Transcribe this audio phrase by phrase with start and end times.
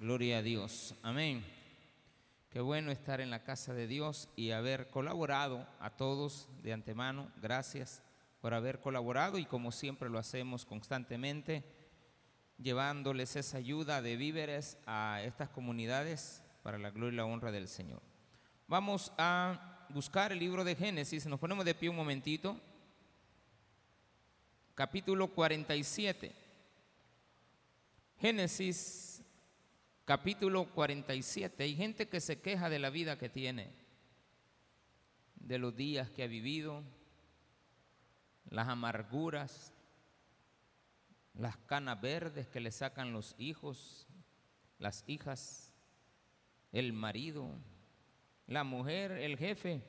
[0.00, 0.94] Gloria a Dios.
[1.02, 1.44] Amén.
[2.50, 7.32] Qué bueno estar en la casa de Dios y haber colaborado a todos de antemano.
[7.42, 8.00] Gracias
[8.40, 11.64] por haber colaborado y como siempre lo hacemos constantemente,
[12.58, 17.66] llevándoles esa ayuda de víveres a estas comunidades para la gloria y la honra del
[17.66, 18.00] Señor.
[18.68, 21.26] Vamos a buscar el libro de Génesis.
[21.26, 22.56] Nos ponemos de pie un momentito.
[24.76, 26.32] Capítulo 47.
[28.20, 29.24] Génesis
[30.08, 31.64] capítulo 47.
[31.64, 33.70] Hay gente que se queja de la vida que tiene,
[35.34, 36.82] de los días que ha vivido,
[38.48, 39.74] las amarguras,
[41.34, 44.06] las canas verdes que le sacan los hijos,
[44.78, 45.74] las hijas,
[46.72, 47.50] el marido,
[48.46, 49.82] la mujer, el jefe,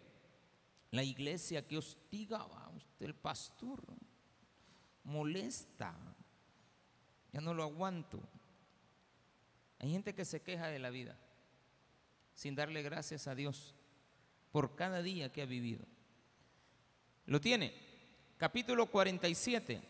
[0.91, 3.81] la iglesia que hostiga a usted, el pastor,
[5.05, 5.95] molesta,
[7.31, 8.21] ya no lo aguanto.
[9.79, 11.15] Hay gente que se queja de la vida
[12.33, 13.73] sin darle gracias a Dios
[14.51, 15.85] por cada día que ha vivido.
[17.25, 17.73] Lo tiene.
[18.37, 19.81] Capítulo 47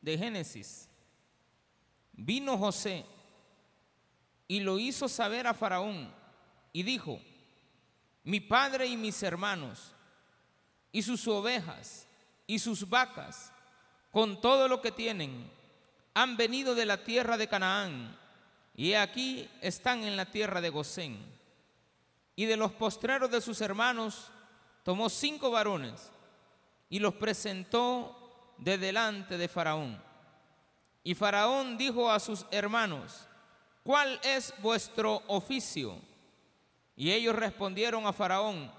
[0.00, 0.88] de Génesis.
[2.12, 3.04] Vino José
[4.48, 6.12] y lo hizo saber a Faraón
[6.72, 7.20] y dijo,
[8.24, 9.94] mi padre y mis hermanos
[10.90, 12.06] y sus ovejas
[12.46, 13.52] y sus vacas,
[14.10, 15.50] con todo lo que tienen,
[16.14, 18.18] han venido de la tierra de Canaán
[18.74, 21.18] y aquí están en la tierra de Gosén.
[22.34, 24.30] Y de los postreros de sus hermanos
[24.82, 26.10] tomó cinco varones
[26.88, 30.02] y los presentó de delante de Faraón.
[31.04, 33.26] Y Faraón dijo a sus hermanos,
[33.82, 35.98] ¿cuál es vuestro oficio?
[36.96, 38.70] Y ellos respondieron a Faraón,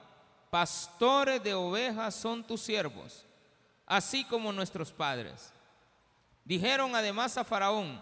[0.50, 3.26] pastores de ovejas son tus siervos,
[3.86, 5.52] así como nuestros padres.
[6.46, 8.02] Dijeron además a Faraón,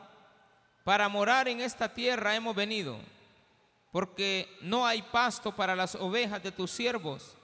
[0.83, 2.97] para morar en esta tierra hemos venido,
[3.91, 7.35] porque no hay pasto para las ovejas de tus siervos,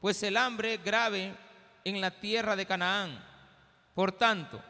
[0.00, 1.34] pues el hambre es grave
[1.84, 3.24] en la tierra de Canaán.
[3.94, 4.60] Por tanto,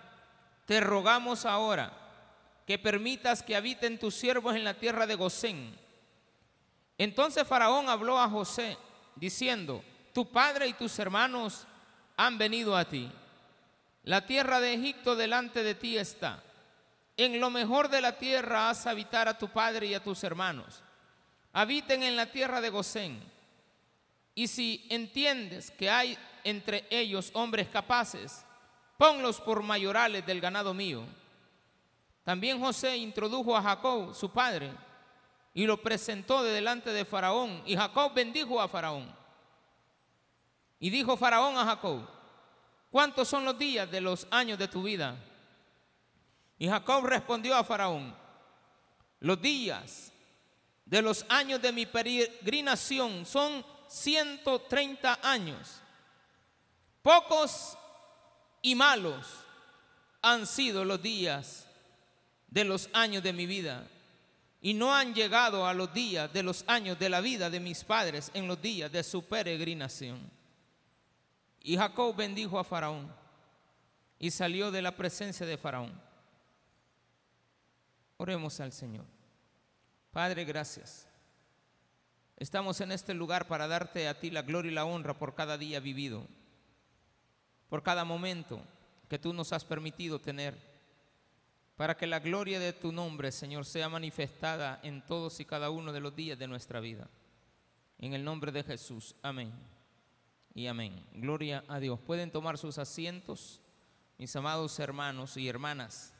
[0.66, 1.92] te rogamos ahora
[2.66, 5.78] que permitas que habiten tus siervos en la tierra de Gosén.
[6.98, 8.76] Entonces Faraón habló a José,
[9.16, 9.82] diciendo,
[10.12, 11.66] tu padre y tus hermanos
[12.16, 13.10] han venido a ti.
[14.04, 16.42] La tierra de Egipto delante de ti está
[17.22, 20.82] en lo mejor de la tierra haz habitar a tu padre y a tus hermanos.
[21.52, 23.22] Habiten en la tierra de Gosén.
[24.34, 28.44] Y si entiendes que hay entre ellos hombres capaces,
[28.96, 31.04] ponlos por mayorales del ganado mío.
[32.24, 34.72] También José introdujo a Jacob, su padre,
[35.54, 37.62] y lo presentó de delante de Faraón.
[37.66, 39.12] Y Jacob bendijo a Faraón.
[40.78, 42.00] Y dijo Faraón a Jacob,
[42.90, 45.16] ¿cuántos son los días de los años de tu vida?
[46.62, 48.14] Y Jacob respondió a Faraón,
[49.18, 50.12] los días
[50.84, 55.80] de los años de mi peregrinación son 130 años.
[57.02, 57.76] Pocos
[58.62, 59.26] y malos
[60.20, 61.66] han sido los días
[62.46, 63.84] de los años de mi vida
[64.60, 67.82] y no han llegado a los días de los años de la vida de mis
[67.82, 70.30] padres en los días de su peregrinación.
[71.60, 73.12] Y Jacob bendijo a Faraón
[74.16, 76.11] y salió de la presencia de Faraón.
[78.22, 79.04] Oremos al Señor.
[80.12, 81.08] Padre, gracias.
[82.36, 85.58] Estamos en este lugar para darte a ti la gloria y la honra por cada
[85.58, 86.24] día vivido,
[87.68, 88.62] por cada momento
[89.08, 90.56] que tú nos has permitido tener,
[91.74, 95.92] para que la gloria de tu nombre, Señor, sea manifestada en todos y cada uno
[95.92, 97.10] de los días de nuestra vida.
[97.98, 99.16] En el nombre de Jesús.
[99.20, 99.52] Amén.
[100.54, 101.04] Y amén.
[101.12, 101.98] Gloria a Dios.
[101.98, 103.60] Pueden tomar sus asientos,
[104.16, 106.11] mis amados hermanos y hermanas.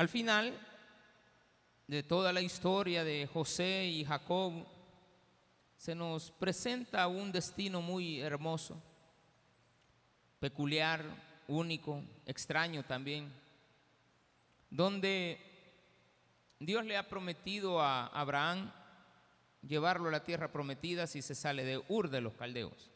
[0.00, 0.58] Al final
[1.86, 4.66] de toda la historia de José y Jacob,
[5.76, 8.82] se nos presenta un destino muy hermoso,
[10.38, 11.04] peculiar,
[11.48, 13.30] único, extraño también,
[14.70, 15.38] donde
[16.58, 18.72] Dios le ha prometido a Abraham
[19.68, 22.90] llevarlo a la tierra prometida si se sale de Ur de los caldeos,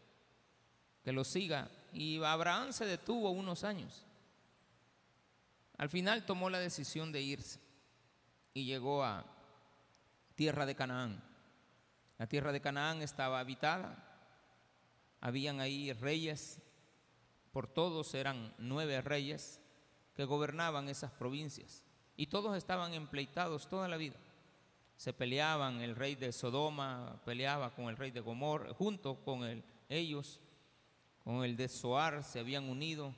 [1.04, 1.68] que lo siga.
[1.92, 4.06] Y Abraham se detuvo unos años.
[5.76, 7.60] Al final tomó la decisión de irse
[8.52, 9.24] y llegó a
[10.34, 11.22] tierra de Canaán.
[12.18, 13.96] La tierra de Canaán estaba habitada,
[15.20, 16.60] habían ahí reyes,
[17.52, 19.60] por todos eran nueve reyes
[20.14, 21.84] que gobernaban esas provincias
[22.16, 24.16] y todos estaban empleitados toda la vida.
[24.96, 30.40] Se peleaban, el rey de Sodoma peleaba con el rey de Gomorra, junto con ellos,
[31.24, 33.12] con el de Soar, se habían unido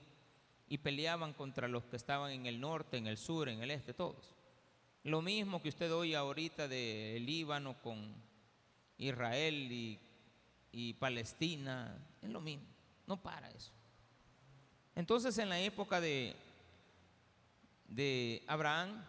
[0.69, 3.95] y peleaban contra los que estaban en el norte, en el sur, en el este,
[3.95, 4.35] todos.
[5.05, 8.13] Lo mismo que usted oye ahorita del Líbano con
[8.99, 9.99] Israel y,
[10.73, 12.67] y Palestina, es lo mismo,
[13.07, 13.71] no para eso.
[14.97, 16.35] Entonces en la época de,
[17.87, 19.05] de Abraham,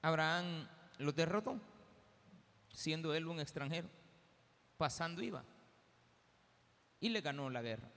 [0.00, 0.66] Abraham
[0.98, 1.60] lo derrotó,
[2.72, 3.88] siendo él un extranjero,
[4.78, 5.44] pasando iba,
[7.00, 7.90] y le ganó la guerra.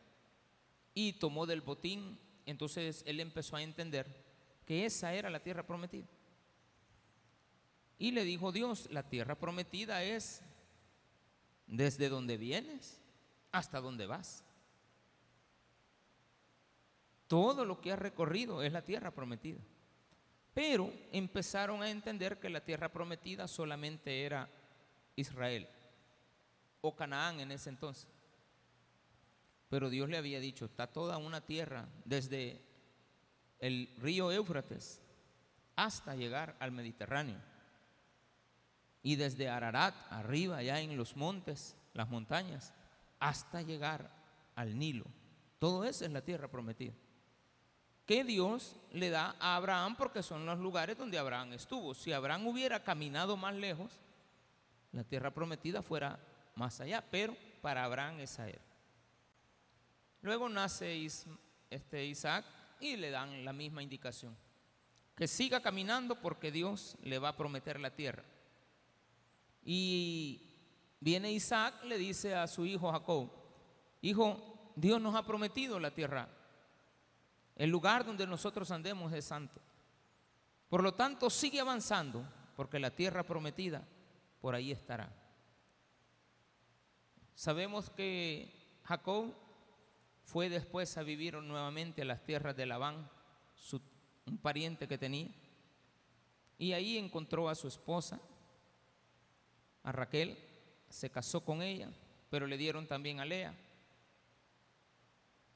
[1.02, 4.06] Y tomó del botín, entonces él empezó a entender
[4.68, 6.06] que esa era la tierra prometida.
[7.98, 10.44] Y le dijo Dios, la tierra prometida es
[11.66, 13.02] desde donde vienes
[13.52, 14.44] hasta donde vas.
[17.26, 19.60] Todo lo que has recorrido es la tierra prometida.
[20.54, 24.48] Pero empezaron a entender que la tierra prometida solamente era
[25.16, 25.68] Israel
[26.80, 28.11] o Canaán en ese entonces.
[29.72, 32.62] Pero Dios le había dicho, está toda una tierra desde
[33.58, 35.02] el río Éufrates
[35.78, 37.38] hasta llegar al Mediterráneo.
[39.02, 42.74] Y desde Ararat, arriba, allá en los montes, las montañas,
[43.18, 44.12] hasta llegar
[44.56, 45.06] al Nilo.
[45.58, 46.92] Todo eso es la tierra prometida.
[48.06, 51.94] Que Dios le da a Abraham porque son los lugares donde Abraham estuvo.
[51.94, 54.02] Si Abraham hubiera caminado más lejos,
[54.92, 56.20] la tierra prometida fuera
[56.56, 58.71] más allá, pero para Abraham esa era.
[60.22, 61.08] Luego nace
[61.70, 62.46] este Isaac
[62.80, 64.36] y le dan la misma indicación.
[65.16, 68.24] Que siga caminando porque Dios le va a prometer la tierra.
[69.64, 70.42] Y
[71.00, 73.30] viene Isaac, le dice a su hijo Jacob,
[74.02, 76.28] hijo, Dios nos ha prometido la tierra.
[77.56, 79.62] El lugar donde nosotros andemos es santo.
[80.70, 82.26] Por lo tanto, sigue avanzando
[82.56, 83.86] porque la tierra prometida
[84.40, 85.14] por ahí estará.
[87.36, 89.34] Sabemos que Jacob
[90.32, 93.10] fue después a vivir nuevamente a las tierras de Labán,
[94.26, 95.28] un pariente que tenía,
[96.58, 98.18] y ahí encontró a su esposa,
[99.84, 100.38] a Raquel,
[100.88, 101.92] se casó con ella,
[102.30, 103.54] pero le dieron también a Lea,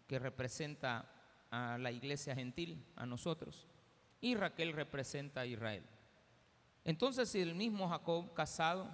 [0.07, 1.09] que representa
[1.51, 3.65] a la iglesia gentil, a nosotros,
[4.19, 5.85] y Raquel representa a Israel.
[6.83, 8.89] Entonces el mismo Jacob casado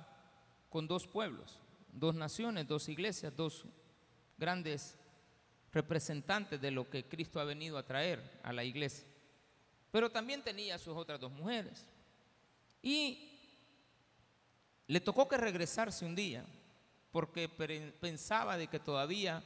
[0.69, 1.59] con dos pueblos,
[1.91, 3.65] dos naciones, dos iglesias, dos
[4.37, 5.00] grandes
[5.73, 9.07] representante de lo que Cristo ha venido a traer a la iglesia.
[9.91, 11.85] Pero también tenía sus otras dos mujeres.
[12.81, 13.29] Y
[14.87, 16.45] le tocó que regresarse un día,
[17.11, 17.47] porque
[17.99, 19.43] pensaba de que todavía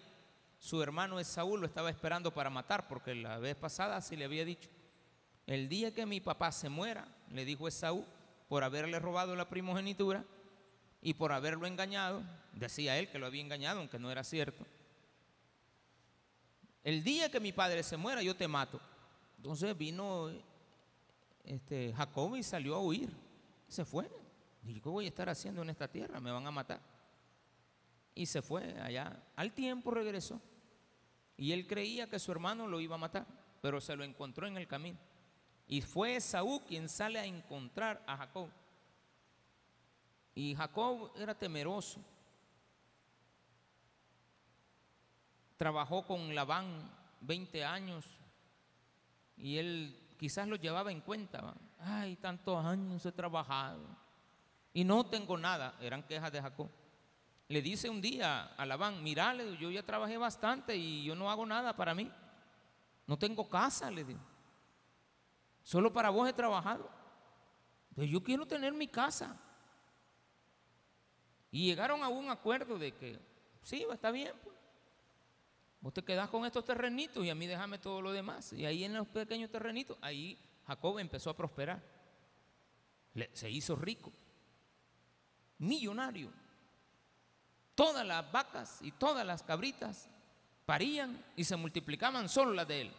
[0.60, 4.46] su hermano Esaú lo estaba esperando para matar, porque la vez pasada sí le había
[4.46, 4.70] dicho,
[5.46, 8.06] el día que mi papá se muera, le dijo Esaú,
[8.48, 10.24] por haberle robado la primogenitura
[11.02, 12.24] y por haberlo engañado,
[12.54, 14.66] decía él que lo había engañado, aunque no era cierto,
[16.86, 18.80] el día que mi padre se muera, yo te mato.
[19.38, 20.30] Entonces vino
[21.44, 23.10] este, Jacob y salió a huir.
[23.68, 24.08] Se fue.
[24.62, 26.20] Dijo, ¿qué voy a estar haciendo en esta tierra?
[26.20, 26.80] Me van a matar.
[28.14, 29.20] Y se fue allá.
[29.36, 30.40] Al tiempo regresó.
[31.38, 33.26] Y él creía que su hermano lo iba a matar,
[33.64, 35.00] pero se lo encontró en el camino.
[35.68, 38.50] Y fue Saúl quien sale a encontrar a Jacob.
[40.36, 42.00] Y Jacob era temeroso
[45.58, 46.92] trabajó con Labán
[47.22, 48.06] 20 años
[49.38, 51.54] y él quizás lo llevaba en cuenta.
[51.80, 53.86] Ay, tantos años he trabajado
[54.74, 55.76] y no tengo nada.
[55.80, 56.70] Eran quejas de Jacob.
[57.48, 61.46] Le dice un día a Labán, mirale, yo ya trabajé bastante y yo no hago
[61.46, 62.12] nada para mí.
[63.06, 64.20] No tengo casa, le digo.
[65.64, 66.90] Solo para vos he trabajado.
[67.96, 69.40] Yo quiero tener mi casa.
[71.52, 73.20] Y llegaron a un acuerdo de que,
[73.62, 74.55] sí, está bien, pues.
[75.86, 78.52] Vos te quedás con estos terrenitos y a mí déjame todo lo demás.
[78.54, 81.80] Y ahí en los pequeños terrenitos, ahí Jacob empezó a prosperar.
[83.34, 84.12] se hizo rico,
[85.60, 86.32] millonario.
[87.76, 90.10] Todas las vacas y todas las cabritas
[90.66, 92.92] parían y se multiplicaban solo las de él.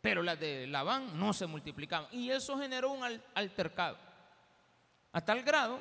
[0.00, 2.08] Pero las de Labán no se multiplicaban.
[2.10, 3.98] Y eso generó un altercado.
[5.12, 5.80] A tal grado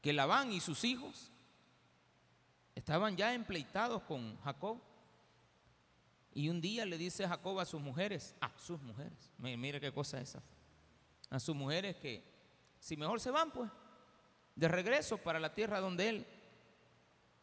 [0.00, 1.31] que Labán y sus hijos
[2.74, 4.80] Estaban ya empleitados con Jacob.
[6.34, 10.18] Y un día le dice Jacob a sus mujeres, a sus mujeres, mire qué cosa
[10.18, 10.42] es esa,
[11.28, 12.24] a sus mujeres que
[12.80, 13.70] si mejor se van pues,
[14.56, 16.26] de regreso para la tierra donde él.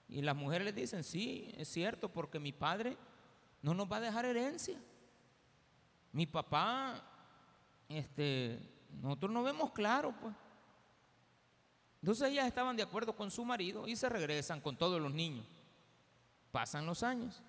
[0.07, 2.97] Y las mujeres le dicen, sí, es cierto, porque mi padre
[3.61, 4.81] no nos va a dejar herencia.
[6.11, 6.99] Mi papá,
[7.87, 8.59] este,
[9.01, 10.33] nosotros no vemos claro pues.
[12.01, 15.45] Entonces ellas estaban de acuerdo con su marido y se regresan con todos los niños.
[16.51, 17.41] Pasan los años.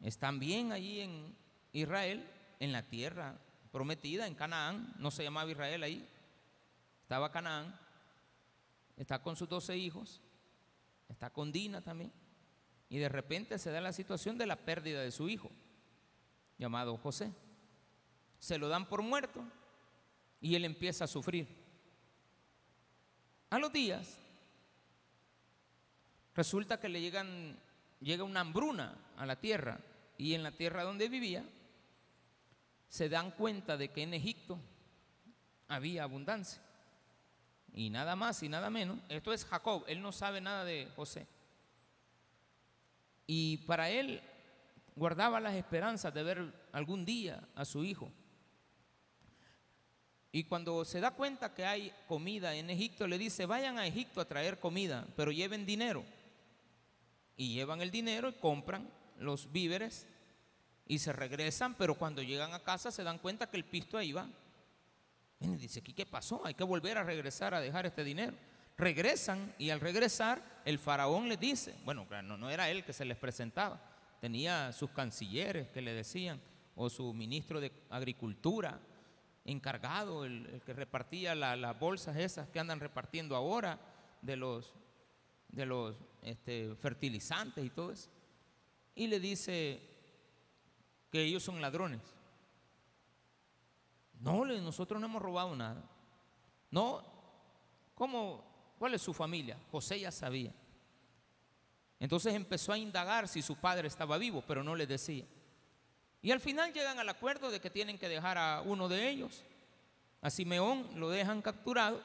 [0.00, 1.36] Están bien allí en
[1.72, 2.28] Israel,
[2.60, 3.38] en la tierra
[3.74, 6.08] prometida en Canaán, no se llamaba Israel ahí,
[7.02, 7.76] estaba Canaán,
[8.96, 10.20] está con sus doce hijos,
[11.08, 12.12] está con Dina también,
[12.88, 15.50] y de repente se da la situación de la pérdida de su hijo,
[16.56, 17.32] llamado José.
[18.38, 19.42] Se lo dan por muerto
[20.40, 21.63] y él empieza a sufrir.
[23.54, 24.18] A los días,
[26.34, 27.56] resulta que le llegan,
[28.00, 29.78] llega una hambruna a la tierra
[30.18, 31.44] y en la tierra donde vivía
[32.88, 34.58] se dan cuenta de que en Egipto
[35.68, 36.60] había abundancia.
[37.72, 38.98] Y nada más y nada menos.
[39.08, 41.28] Esto es Jacob, él no sabe nada de José.
[43.24, 44.20] Y para él
[44.96, 48.10] guardaba las esperanzas de ver algún día a su hijo.
[50.34, 54.20] Y cuando se da cuenta que hay comida en Egipto, le dice, vayan a Egipto
[54.20, 56.04] a traer comida, pero lleven dinero.
[57.36, 60.08] Y llevan el dinero y compran los víveres
[60.88, 64.10] y se regresan, pero cuando llegan a casa se dan cuenta que el pisto ahí
[64.10, 64.28] va.
[65.38, 66.44] Y dice, ¿qué pasó?
[66.44, 68.34] Hay que volver a regresar a dejar este dinero.
[68.76, 73.04] Regresan y al regresar el faraón les dice, bueno, no, no era él que se
[73.04, 73.80] les presentaba,
[74.20, 76.40] tenía sus cancilleres que le decían,
[76.74, 78.80] o su ministro de Agricultura
[79.44, 83.78] encargado, el, que repartía las bolsas esas que andan repartiendo ahora
[84.22, 84.74] de los,
[85.48, 88.08] de los este, fertilizantes y todo eso.
[88.94, 89.94] Y le dice,
[91.14, 92.00] que ellos son ladrones.
[94.18, 95.88] No, nosotros no hemos robado nada.
[96.72, 97.04] No,
[97.94, 98.44] ¿cómo?
[98.80, 99.56] ¿Cuál es su familia?
[99.70, 100.52] José ya sabía.
[102.00, 105.24] Entonces empezó a indagar si su padre estaba vivo, pero no le decía.
[106.24, 109.44] Y al final llegan al acuerdo de que tienen que dejar a uno de ellos.
[110.22, 112.02] A Simeón lo dejan capturado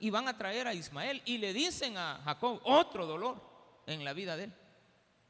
[0.00, 3.40] y van a traer a Ismael y le dicen a Jacob otro dolor
[3.86, 4.52] en la vida de él,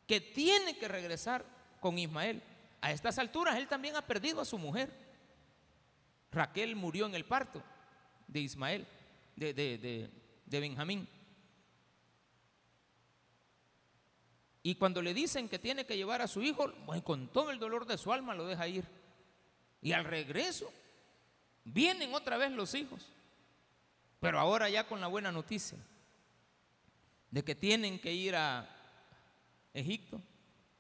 [0.07, 1.45] que tiene que regresar
[1.81, 2.43] con Ismael.
[2.81, 4.91] A estas alturas él también ha perdido a su mujer.
[6.33, 7.63] Raquel murió en el parto
[8.27, 8.87] de Ismael,
[9.37, 11.07] de, de, Benjamín.
[14.63, 17.87] Y cuando le dicen que tiene que llevar a su hijo, con todo el dolor
[17.87, 18.85] de su alma lo deja ir.
[19.81, 20.71] Y al regreso,
[21.65, 23.07] vienen otra vez los hijos.
[24.21, 25.79] Pero ahora ya con la buena noticia
[27.31, 28.69] de que tienen que ir a
[29.73, 30.21] Egipto,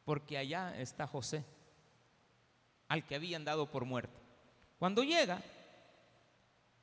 [0.04, 1.44] porque allá está José
[2.88, 4.18] al que habían dado por muerto.
[4.78, 5.40] Cuando llega,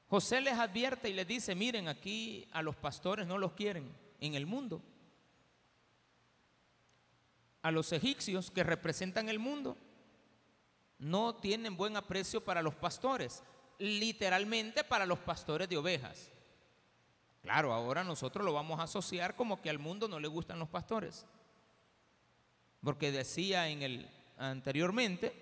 [0.08, 4.36] José les advierte y les dice, miren, aquí a los pastores no los quieren en
[4.36, 4.82] el mundo.
[7.68, 9.76] A los egipcios que representan el mundo
[11.00, 13.44] no tienen buen aprecio para los pastores,
[13.78, 16.30] literalmente para los pastores de ovejas.
[17.42, 20.70] Claro, ahora nosotros lo vamos a asociar como que al mundo no le gustan los
[20.70, 21.26] pastores.
[22.82, 25.34] Porque decía en el anteriormente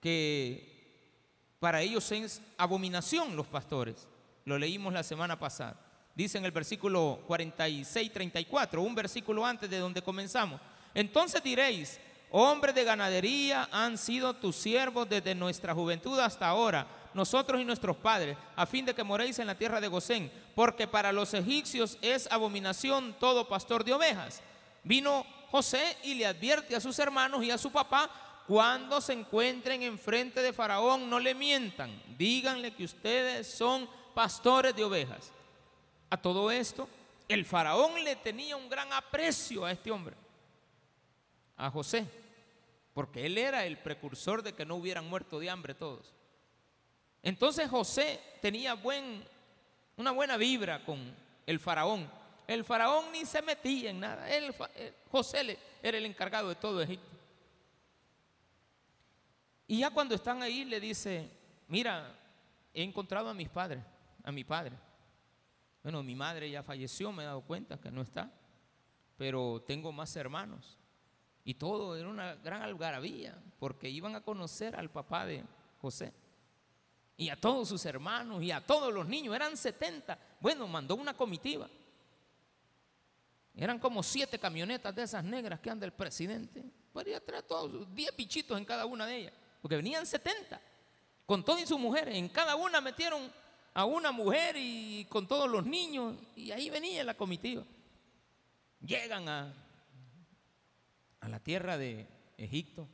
[0.00, 4.08] que para ellos es abominación los pastores.
[4.46, 5.78] Lo leímos la semana pasada.
[6.14, 10.58] Dice en el versículo 46, 34, un versículo antes de donde comenzamos.
[10.94, 11.98] Entonces diréis,
[12.30, 17.96] hombres de ganadería han sido tus siervos desde nuestra juventud hasta ahora, nosotros y nuestros
[17.96, 21.98] padres, a fin de que moréis en la tierra de Gosén, porque para los egipcios
[22.02, 24.42] es abominación todo pastor de ovejas.
[24.82, 28.10] Vino José y le advierte a sus hermanos y a su papá
[28.46, 31.90] cuando se encuentren enfrente de Faraón, no le mientan.
[32.18, 35.32] Díganle que ustedes son pastores de ovejas.
[36.10, 36.88] A todo esto,
[37.28, 40.14] el Faraón le tenía un gran aprecio a este hombre,
[41.56, 42.06] a José,
[42.92, 46.14] porque él era el precursor de que no hubieran muerto de hambre todos.
[47.22, 49.24] Entonces José tenía buen,
[49.96, 51.14] una buena vibra con
[51.46, 52.10] el Faraón.
[52.46, 54.26] El Faraón ni se metía en nada.
[55.10, 57.08] José era el encargado de todo Egipto.
[59.66, 61.30] Y ya cuando están ahí le dice,
[61.68, 62.14] mira,
[62.74, 63.82] he encontrado a mis padres,
[64.22, 64.76] a mi padre.
[65.82, 68.30] Bueno, mi madre ya falleció, me he dado cuenta que no está,
[69.16, 70.76] pero tengo más hermanos.
[71.44, 75.44] Y todo era una gran algarabía, porque iban a conocer al papá de
[75.80, 76.12] José.
[77.16, 80.18] Y a todos sus hermanos y a todos los niños, eran 70.
[80.40, 81.68] Bueno, mandó una comitiva.
[83.56, 86.64] Eran como siete camionetas de esas negras que anda el presidente.
[86.92, 89.32] Podría traer todos, 10 bichitos en cada una de ellas
[89.64, 90.60] porque venían 70,
[91.24, 92.16] con todas y sus mujeres.
[92.16, 93.32] En cada una metieron
[93.72, 97.64] a una mujer y con todos los niños, y ahí venía la comitiva.
[98.82, 99.54] Llegan a,
[101.24, 102.86] a la tierra de Egipto,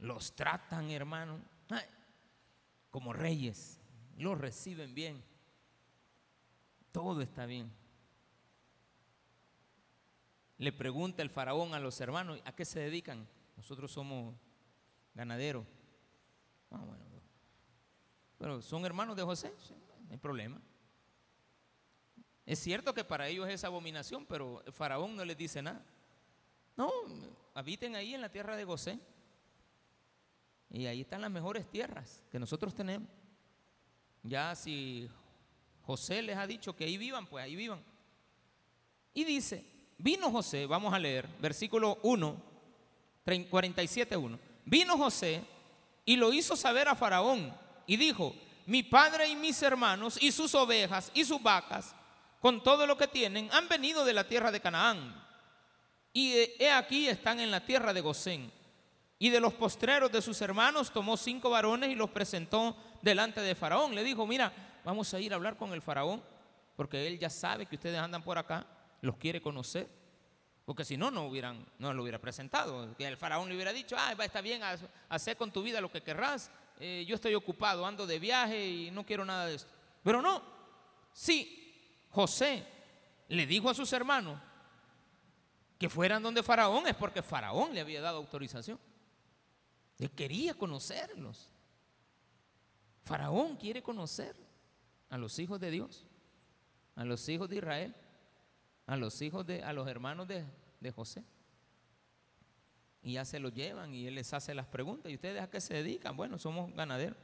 [0.00, 1.40] los tratan, hermano,
[2.90, 3.80] como reyes,
[4.16, 5.22] los reciben bien,
[6.90, 7.70] todo está bien.
[10.58, 13.28] Le pregunta el faraón a los hermanos, ¿a qué se dedican?
[13.56, 14.34] Nosotros somos
[15.14, 15.64] ganaderos.
[16.72, 16.84] Ah,
[18.36, 19.54] pero son hermanos de José,
[20.06, 20.60] no hay problema.
[22.44, 25.86] Es cierto que para ellos es abominación, pero el faraón no les dice nada.
[26.80, 26.90] No,
[27.52, 29.02] habiten ahí en la tierra de Gosén.
[30.70, 33.06] Y ahí están las mejores tierras que nosotros tenemos.
[34.22, 35.06] Ya si
[35.82, 37.84] José les ha dicho que ahí vivan, pues ahí vivan.
[39.12, 39.62] Y dice,
[39.98, 42.42] vino José, vamos a leer, versículo 1,
[43.26, 44.38] 47.1.
[44.64, 45.44] Vino José
[46.06, 47.54] y lo hizo saber a Faraón
[47.86, 48.34] y dijo,
[48.64, 51.94] mi padre y mis hermanos y sus ovejas y sus vacas,
[52.40, 55.28] con todo lo que tienen, han venido de la tierra de Canaán.
[56.12, 58.50] Y he aquí están en la tierra de Gosén.
[59.18, 63.54] Y de los postreros de sus hermanos tomó cinco varones y los presentó delante de
[63.54, 63.94] Faraón.
[63.94, 64.52] Le dijo, mira,
[64.84, 66.22] vamos a ir a hablar con el Faraón,
[66.74, 68.66] porque él ya sabe que ustedes andan por acá,
[69.02, 69.88] los quiere conocer.
[70.64, 72.96] Porque si no, no, hubieran, no lo hubiera presentado.
[72.96, 75.90] Que el faraón le hubiera dicho, ah, está bien, haz, hacer con tu vida lo
[75.90, 76.48] que querrás.
[76.78, 79.68] Eh, yo estoy ocupado, ando de viaje y no quiero nada de esto.
[80.04, 80.40] Pero no,
[81.12, 82.64] si José
[83.28, 84.40] le dijo a sus hermanos
[85.80, 88.78] que fueran donde Faraón, es porque Faraón le había dado autorización.
[89.98, 91.48] Él quería conocerlos.
[93.00, 94.36] Faraón quiere conocer
[95.08, 96.04] a los hijos de Dios,
[96.96, 97.94] a los hijos de Israel,
[98.86, 100.44] a los hijos de, a los hermanos de,
[100.80, 101.24] de José.
[103.02, 105.10] Y ya se los llevan y él les hace las preguntas.
[105.10, 106.14] ¿Y ustedes a qué se dedican?
[106.14, 107.16] Bueno, somos ganaderos.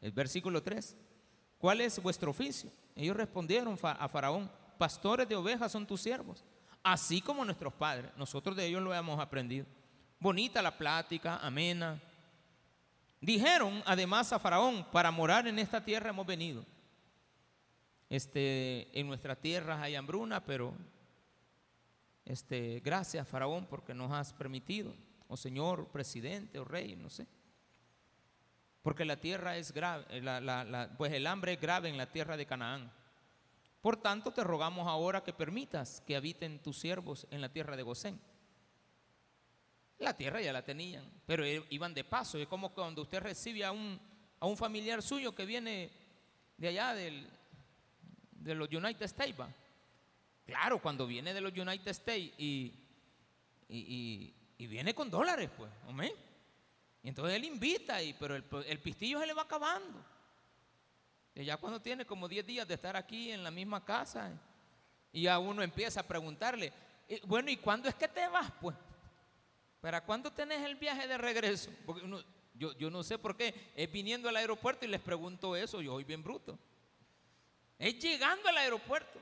[0.00, 0.96] El versículo 3.
[1.58, 2.70] ¿Cuál es vuestro oficio?
[2.96, 6.42] Ellos respondieron a Faraón, pastores de ovejas son tus siervos,
[6.82, 8.10] así como nuestros padres.
[8.16, 9.66] Nosotros de ellos lo hemos aprendido.
[10.20, 12.00] Bonita la plática, amena,
[13.20, 16.64] Dijeron además a Faraón, para morar en esta tierra hemos venido.
[18.08, 20.72] Este, en nuestra tierra hay hambruna, pero
[22.24, 24.90] este, gracias Faraón porque nos has permitido,
[25.26, 27.26] o oh Señor, presidente o rey, no sé.
[28.82, 32.46] Porque la tierra es grave, eh, pues el hambre es grave en la tierra de
[32.46, 32.92] Canaán.
[33.88, 37.82] Por tanto, te rogamos ahora que permitas que habiten tus siervos en la tierra de
[37.82, 38.20] Gosén
[39.98, 42.36] la tierra ya la tenían, pero iban de paso.
[42.36, 43.98] Es como cuando usted recibe a un,
[44.40, 45.90] a un familiar suyo que viene
[46.58, 49.34] de allá de los United States.
[50.44, 52.74] Claro, cuando viene de los United States y,
[53.70, 56.12] y, viene con dólares, pues, amén.
[57.04, 60.17] Entonces él invita, y, pero el pistillo se le va acabando.
[61.44, 64.32] Ya cuando tiene como 10 días de estar aquí en la misma casa,
[65.12, 66.72] y a uno empieza a preguntarle,
[67.08, 68.50] eh, bueno, ¿y cuándo es que te vas?
[68.60, 68.76] Pues
[69.80, 71.70] ¿Para cuándo tenés el viaje de regreso?
[71.86, 72.02] Porque
[72.54, 73.72] yo, yo, no sé por qué.
[73.76, 75.80] Es viniendo al aeropuerto y les pregunto eso.
[75.80, 76.58] Yo soy bien bruto.
[77.78, 79.20] Es llegando al aeropuerto.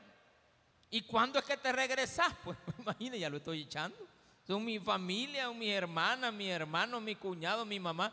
[0.90, 2.32] ¿Y cuándo es que te regresas?
[2.42, 3.98] Pues imagínate, ya lo estoy echando.
[4.46, 8.12] Son mi familia, mi hermana, mi hermano, mi cuñado, mi mamá.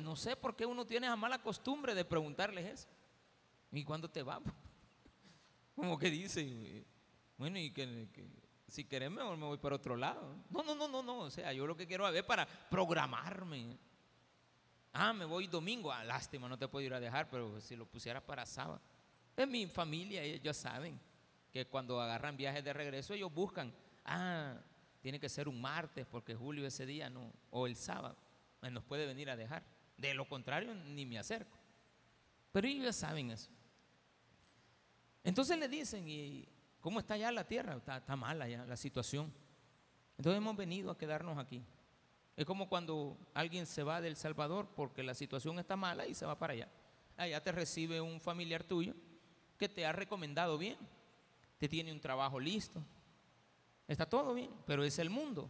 [0.00, 2.88] No sé por qué uno tiene esa mala costumbre de preguntarles eso.
[3.72, 4.40] ¿Y cuándo te vas?
[5.74, 6.84] Como que dice,
[7.36, 8.08] bueno, y que
[8.68, 10.36] si querés, mejor me voy para otro lado.
[10.50, 11.18] No, no, no, no, no.
[11.18, 13.78] O sea, yo lo que quiero es para programarme.
[14.92, 15.92] Ah, me voy domingo.
[15.92, 18.80] Ah, lástima, no te puedo ir a dejar, pero si lo pusieras para sábado.
[19.36, 21.00] Es mi familia, ellos saben
[21.52, 23.72] que cuando agarran viajes de regreso, ellos buscan.
[24.04, 24.56] Ah,
[25.00, 28.16] tiene que ser un martes, porque Julio ese día no, o el sábado,
[28.72, 29.64] nos puede venir a dejar.
[29.96, 31.58] De lo contrario, ni me acerco.
[32.52, 33.50] Pero ellos ya saben eso.
[35.22, 36.48] Entonces le dicen, y
[36.84, 37.76] ¿Cómo está ya la tierra?
[37.76, 39.32] Está, mala ya la situación.
[40.18, 41.64] Entonces hemos venido a quedarnos aquí.
[42.36, 46.26] Es como cuando alguien se va del Salvador porque la situación está mala y se
[46.26, 46.68] va para allá.
[47.16, 48.92] Allá te recibe un familiar tuyo
[49.56, 50.76] que te ha recomendado bien,
[51.56, 52.84] te tiene un trabajo listo,
[53.88, 55.48] está todo bien, pero es el mundo.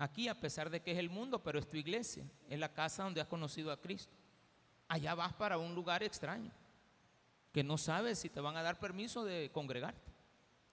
[0.00, 3.02] Aquí, a pesar de que es el mundo, pero es tu iglesia, es la casa
[3.02, 4.14] donde has conocido a Cristo.
[4.86, 6.52] Allá vas para un lugar extraño
[7.52, 10.12] que no sabes si te van a dar permiso de congregarte.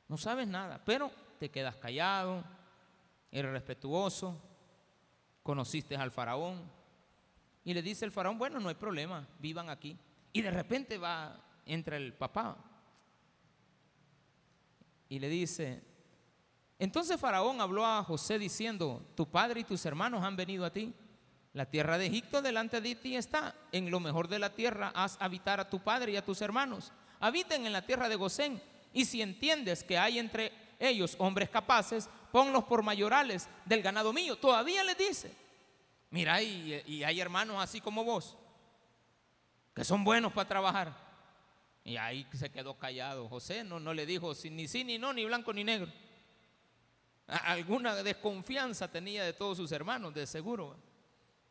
[0.07, 2.43] No sabes nada, pero te quedas callado,
[3.31, 4.39] eres respetuoso,
[5.41, 6.61] conociste al faraón.
[7.63, 9.97] Y le dice el faraón, bueno, no hay problema, vivan aquí.
[10.33, 12.57] Y de repente va, entra el papá
[15.09, 15.83] y le dice,
[16.79, 20.93] entonces faraón habló a José diciendo, tu padre y tus hermanos han venido a ti
[21.55, 23.55] la tierra de Egipto delante de ti está.
[23.71, 26.91] En lo mejor de la tierra haz habitar a tu padre y a tus hermanos.
[27.21, 28.61] Habiten en la tierra de Gosén.
[28.91, 34.35] Y si entiendes que hay entre ellos hombres capaces, ponlos por mayorales del ganado mío.
[34.35, 35.33] Todavía les dice,
[36.09, 38.35] mira, y, hay hermanos así como vos,
[39.73, 40.93] que son buenos para trabajar.
[41.85, 43.29] Y ahí se quedó callado.
[43.29, 45.89] José no, no le dijo ni sí, ni no, ni blanco, ni negro.
[47.27, 50.77] Alguna desconfianza tenía de todos sus hermanos, de seguro.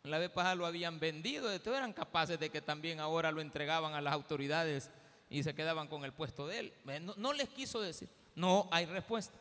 [0.05, 3.95] La vez pasada lo habían vendido, entonces eran capaces de que también ahora lo entregaban
[3.95, 4.91] a las autoridades
[5.31, 6.75] y se quedaban con el puesto de él.
[7.03, 9.39] No, no les quiso decir, no hay respuesta.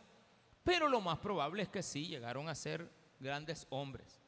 [0.63, 4.19] Pero lo más probable es que sí llegaron a ser grandes hombres.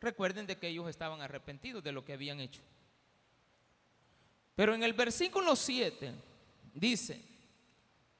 [0.00, 2.60] Recuerden de que ellos estaban arrepentidos de lo que habían hecho.
[4.54, 6.12] Pero en el versículo 7
[6.74, 7.33] dice,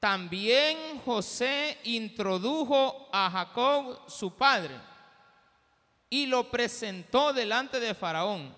[0.05, 4.75] también José introdujo a Jacob su padre
[6.11, 8.53] y lo presentó delante de Faraón.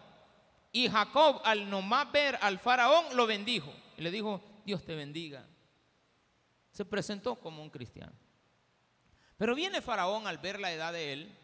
[0.73, 3.71] Y Jacob al nomás ver al Faraón lo bendijo.
[3.97, 5.45] Y le dijo, Dios te bendiga.
[6.73, 8.11] Se presentó como un cristiano.
[9.37, 11.37] Pero viene Faraón al ver la edad de él,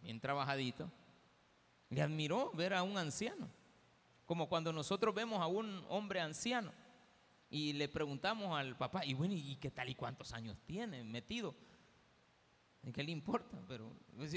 [0.00, 0.90] bien trabajadito,
[1.90, 3.50] le admiró ver a un anciano.
[4.24, 6.72] Como cuando nosotros vemos a un hombre anciano
[7.50, 11.54] y le preguntamos al papá, y bueno, ¿y qué tal y cuántos años tiene metido?
[12.82, 13.58] ¿Y qué le importa?
[13.66, 13.92] Pero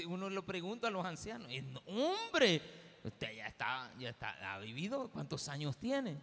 [0.06, 1.48] uno lo pregunta a los ancianos,
[1.86, 2.62] hombre,
[3.04, 6.18] usted ya está, ya está, ha vivido, ¿cuántos años tiene?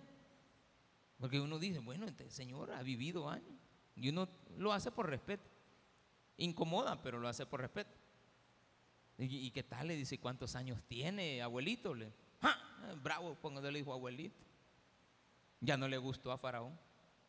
[1.19, 3.60] Porque uno dice, bueno, este señor ha vivido años.
[3.95, 5.43] Y uno lo hace por respeto.
[6.38, 7.91] Incomoda, pero lo hace por respeto.
[9.17, 9.89] ¿Y, qué tal?
[9.89, 11.93] Le dice, ¿cuántos años tiene, abuelito?
[11.93, 12.13] Le,
[13.04, 14.49] Bravo, cuando le dijo abuelito.
[15.62, 16.78] Ya no le gustó a Faraón,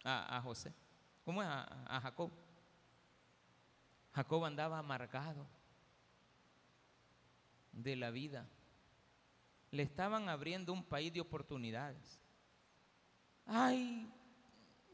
[0.04, 0.72] a, José.
[1.24, 1.48] ¿Cómo es?
[1.48, 2.30] A, Jacob.
[4.12, 5.46] Jacob andaba amargado
[7.72, 8.46] de la vida.
[9.70, 12.20] Le estaban abriendo un país de oportunidades.
[13.46, 14.08] Ay,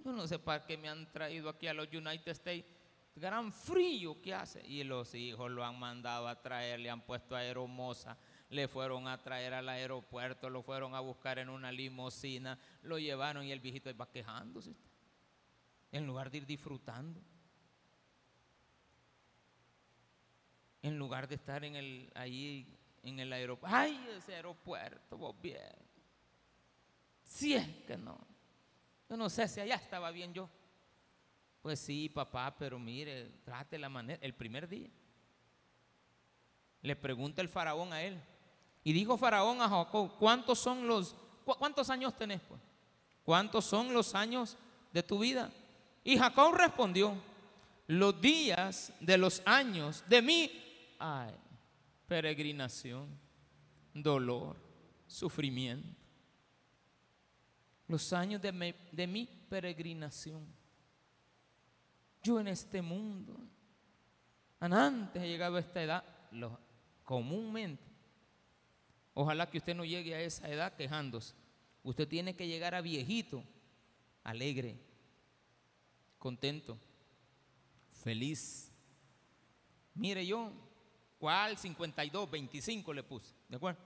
[0.04, 2.66] yo no sé para qué me han traído aquí a los United States.
[3.14, 4.66] Gran frío que hace.
[4.66, 9.08] Y los hijos lo han mandado a traer, le han puesto a aeromosa le fueron
[9.08, 13.60] a traer al aeropuerto, lo fueron a buscar en una limusina, lo llevaron y el
[13.60, 14.74] viejito va quejándose.
[15.90, 17.20] En lugar de ir disfrutando.
[20.82, 23.76] En lugar de estar en el, ahí en el aeropuerto.
[23.76, 25.16] ¡Ay, ese aeropuerto!
[25.16, 25.74] Vos bien.
[27.24, 28.18] Si es que no.
[29.08, 30.48] Yo no sé si allá estaba bien yo.
[31.62, 34.20] Pues sí, papá, pero mire, trate la manera.
[34.22, 34.90] El primer día.
[36.82, 38.22] Le pregunta el faraón a él.
[38.86, 42.40] Y dijo Faraón a Jacob, ¿cuántos son los, cuántos años tenés?
[42.42, 42.60] Pues?
[43.24, 44.56] ¿Cuántos son los años
[44.92, 45.50] de tu vida?
[46.04, 47.20] Y Jacob respondió,
[47.88, 50.52] los días de los años de mi
[52.06, 53.08] peregrinación,
[53.92, 54.56] dolor,
[55.08, 55.98] sufrimiento.
[57.88, 60.46] Los años de mi peregrinación.
[62.22, 63.36] Yo en este mundo,
[64.60, 66.04] antes he llegado a esta edad,
[67.02, 67.85] comúnmente
[69.18, 71.32] Ojalá que usted no llegue a esa edad quejándose.
[71.82, 73.42] Usted tiene que llegar a viejito,
[74.22, 74.78] alegre,
[76.18, 76.78] contento,
[77.92, 78.70] feliz.
[79.94, 80.52] Mire yo,
[81.18, 83.34] ¿cuál 52, 25 le puse?
[83.48, 83.80] ¿De acuerdo?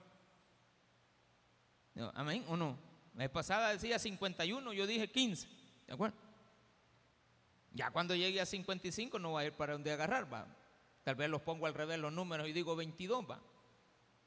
[2.13, 2.77] ¿Amén o no?
[3.13, 5.47] La vez pasada decía 51, yo dije 15.
[5.87, 6.17] ¿De acuerdo?
[7.71, 10.45] Ya cuando llegue a 55 no va a ir para donde agarrar, va.
[11.03, 13.41] Tal vez los pongo al revés los números y digo 22, va.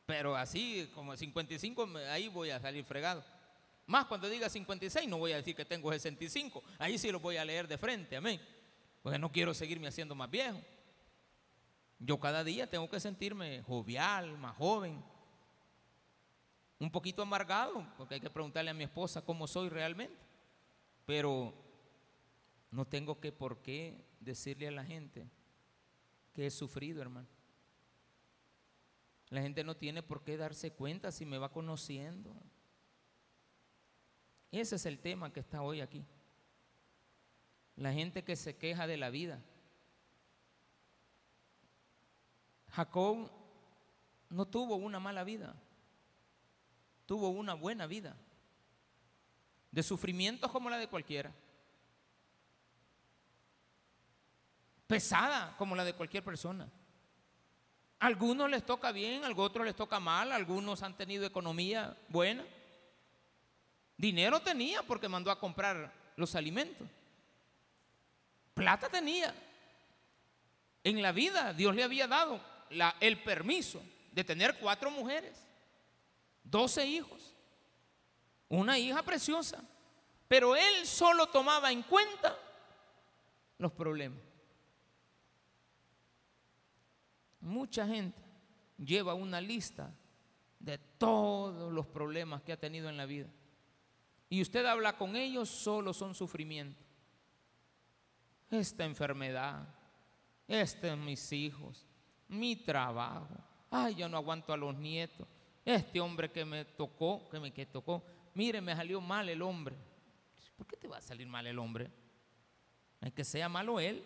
[0.06, 3.24] Pero así, como 55, ahí voy a salir fregado.
[3.86, 6.62] Más cuando diga 56, no voy a decir que tengo 65.
[6.78, 8.40] Ahí sí lo voy a leer de frente, amén.
[9.02, 10.60] Porque no quiero seguirme haciendo más viejo.
[11.98, 15.02] Yo cada día tengo que sentirme jovial, más joven.
[16.78, 20.16] Un poquito amargado, porque hay que preguntarle a mi esposa cómo soy realmente.
[21.06, 21.54] Pero
[22.70, 25.26] no tengo que por qué decirle a la gente
[26.32, 27.28] que he sufrido, hermano.
[29.34, 32.32] La gente no tiene por qué darse cuenta si me va conociendo.
[34.52, 36.06] Ese es el tema que está hoy aquí.
[37.74, 39.42] La gente que se queja de la vida.
[42.70, 43.28] Jacob
[44.30, 45.60] no tuvo una mala vida,
[47.04, 48.16] tuvo una buena vida,
[49.72, 51.34] de sufrimientos como la de cualquiera,
[54.86, 56.70] pesada como la de cualquier persona
[58.04, 62.44] algunos les toca bien, a otros les toca mal, algunos han tenido economía buena.
[63.96, 66.86] Dinero tenía porque mandó a comprar los alimentos.
[68.52, 69.34] Plata tenía.
[70.82, 72.42] En la vida Dios le había dado
[73.00, 75.42] el permiso de tener cuatro mujeres,
[76.42, 77.34] doce hijos,
[78.50, 79.64] una hija preciosa.
[80.28, 82.38] Pero él solo tomaba en cuenta
[83.56, 84.33] los problemas.
[87.44, 88.18] Mucha gente
[88.78, 89.94] lleva una lista
[90.58, 93.28] de todos los problemas que ha tenido en la vida.
[94.30, 96.82] Y usted habla con ellos, solo son sufrimiento.
[98.50, 99.68] Esta enfermedad,
[100.48, 101.86] este mis hijos,
[102.28, 103.36] mi trabajo.
[103.70, 105.28] Ay, yo no aguanto a los nietos.
[105.66, 108.02] Este hombre que me tocó, que me que tocó,
[108.32, 109.76] mire, me salió mal el hombre.
[110.56, 111.90] ¿Por qué te va a salir mal el hombre?
[113.02, 114.02] Hay que sea malo él,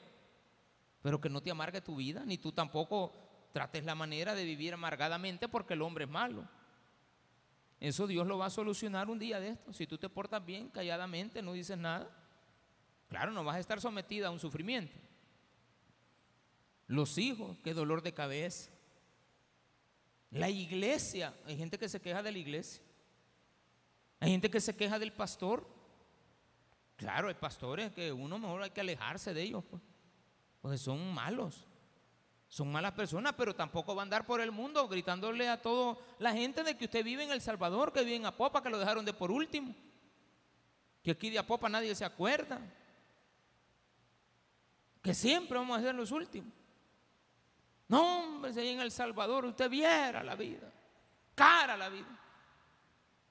[1.02, 4.74] pero que no te amargue tu vida, ni tú tampoco trates la manera de vivir
[4.74, 6.48] amargadamente porque el hombre es malo.
[7.80, 9.72] Eso Dios lo va a solucionar un día de esto.
[9.72, 12.10] Si tú te portas bien, calladamente, no dices nada,
[13.08, 14.98] claro, no vas a estar sometida a un sufrimiento.
[16.86, 18.70] Los hijos, qué dolor de cabeza.
[20.30, 22.82] La iglesia, hay gente que se queja de la iglesia.
[24.20, 25.66] Hay gente que se queja del pastor.
[26.96, 29.80] Claro, hay pastores que uno mejor hay que alejarse de ellos, pues,
[30.60, 31.67] porque son malos.
[32.48, 36.32] Son malas personas, pero tampoco va a andar por el mundo gritándole a toda la
[36.32, 39.04] gente de que usted vive en El Salvador, que vive en Apopa, que lo dejaron
[39.04, 39.74] de por último.
[41.02, 42.58] Que aquí de Apopa nadie se acuerda.
[45.02, 46.52] Que siempre vamos a ser los últimos.
[47.86, 50.70] No, hombre, si en El Salvador usted viera la vida,
[51.34, 52.18] cara la vida.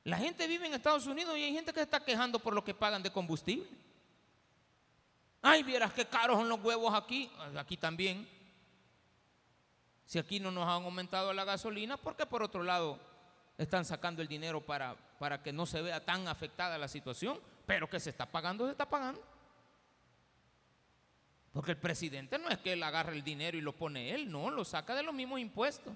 [0.03, 2.73] La gente vive en Estados Unidos y hay gente que está quejando por lo que
[2.73, 3.67] pagan de combustible.
[5.41, 8.36] Ay, vieras qué caros son los huevos aquí, aquí también.
[10.07, 12.97] Si aquí no nos han aumentado la gasolina, porque por otro lado
[13.57, 17.89] están sacando el dinero para, para que no se vea tan afectada la situación, pero
[17.89, 19.21] que se está pagando, se está pagando.
[21.51, 24.49] Porque el presidente no es que él agarre el dinero y lo pone él, no,
[24.49, 25.93] lo saca de los mismos impuestos.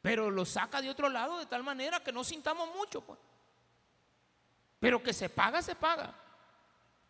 [0.00, 3.00] Pero lo saca de otro lado de tal manera que no sintamos mucho.
[3.00, 3.18] Pues.
[4.78, 6.14] Pero que se paga, se paga.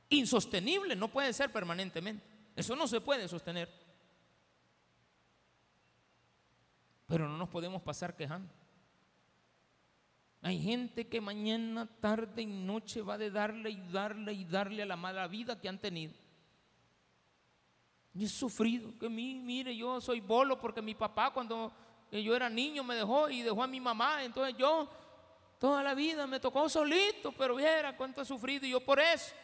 [0.09, 2.25] Insostenible, no puede ser permanentemente.
[2.57, 3.86] Eso no se puede sostener.
[7.07, 8.53] Pero no nos podemos pasar quejando.
[10.43, 14.87] Hay gente que mañana, tarde y noche va de darle y darle y darle a
[14.87, 16.15] la mala vida que han tenido.
[18.15, 21.73] Y he sufrido, que mí, mire, yo soy bolo porque mi papá cuando
[22.11, 24.89] yo era niño me dejó y dejó a mi mamá, entonces yo
[25.59, 29.35] toda la vida me tocó solito, pero viera cuánto he sufrido y yo por eso.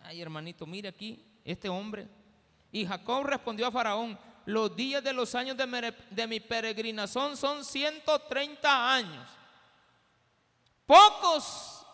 [0.00, 2.08] Ay, hermanito, mire aquí, este hombre.
[2.70, 8.94] Y Jacob respondió a Faraón, los días de los años de, mi peregrinación son 130
[8.94, 9.28] años.
[10.86, 11.84] Pocos.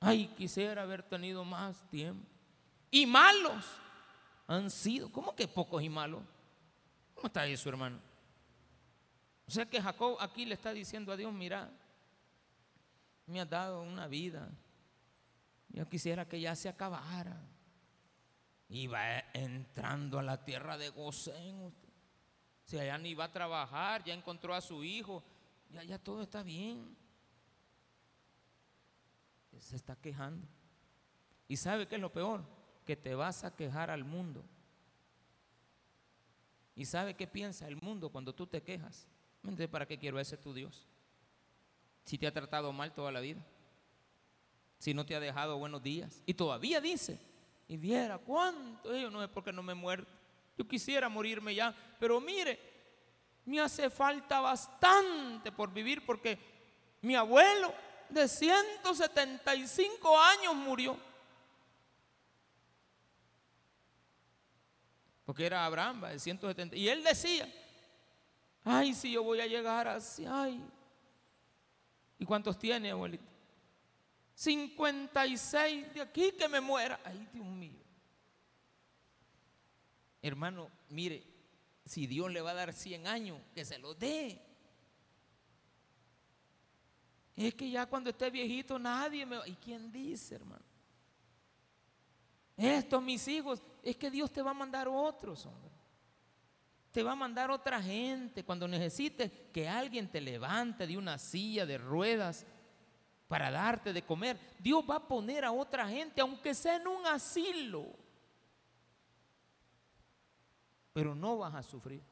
[0.00, 2.26] Ay, quisiera haber tenido más tiempo.
[2.90, 3.64] Y malos
[4.46, 5.12] han sido.
[5.12, 6.22] ¿Cómo que pocos y malos?
[7.14, 7.98] ¿Cómo está eso, hermano?
[9.46, 11.70] O sea que Jacob aquí le está diciendo a Dios, mira,
[13.26, 14.48] me has dado una vida.
[15.68, 17.38] Yo quisiera que ya se acabara.
[18.68, 21.74] Y va entrando a la tierra de Gosén.
[22.64, 25.24] Sea, ya ni va a trabajar, ya encontró a su hijo,
[25.70, 26.96] ya, ya todo está bien.
[29.58, 30.46] Se está quejando.
[31.48, 32.58] ¿Y sabe qué es lo peor?
[32.88, 34.42] que te vas a quejar al mundo.
[36.74, 39.06] ¿Y sabe qué piensa el mundo cuando tú te quejas?
[39.42, 40.88] Entonces, ¿para qué quiero ese tu Dios?
[42.06, 43.44] Si te ha tratado mal toda la vida.
[44.78, 46.22] Si no te ha dejado buenos días.
[46.24, 47.20] Y todavía dice,
[47.68, 50.04] y viera cuánto, yo no es porque no me muero.
[50.56, 52.58] Yo quisiera morirme ya, pero mire,
[53.44, 56.38] me hace falta bastante por vivir porque
[57.02, 57.72] mi abuelo
[58.08, 61.08] de 175 años murió.
[65.28, 66.74] porque era Abraham, de 170.
[66.74, 67.46] Y él decía,
[68.64, 70.58] ay, si yo voy a llegar así, ay.
[72.18, 73.22] ¿Y cuántos tiene, abuelito?
[74.38, 77.00] 56 de aquí que me muera.
[77.04, 77.82] Ay, Dios mío.
[80.22, 81.26] Hermano, mire,
[81.84, 84.40] si Dios le va a dar 100 años, que se los dé.
[87.34, 89.38] Es que ya cuando esté viejito nadie me.
[89.44, 90.64] ¿Y quién dice, hermano?
[92.56, 95.72] Estos mis hijos, es que Dios te va a mandar otros, hombre.
[96.92, 101.66] Te va a mandar otra gente cuando necesites que alguien te levante de una silla
[101.66, 102.46] de ruedas
[103.28, 104.38] para darte de comer.
[104.58, 107.86] Dios va a poner a otra gente, aunque sea en un asilo.
[110.94, 112.02] Pero no vas a sufrir.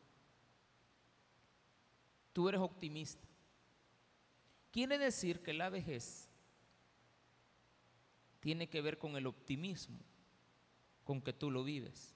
[2.33, 3.27] Tú eres optimista.
[4.71, 6.29] Quiere decir que la vejez
[8.41, 9.99] tiene que ver con el optimismo
[11.03, 12.15] con que tú lo vives.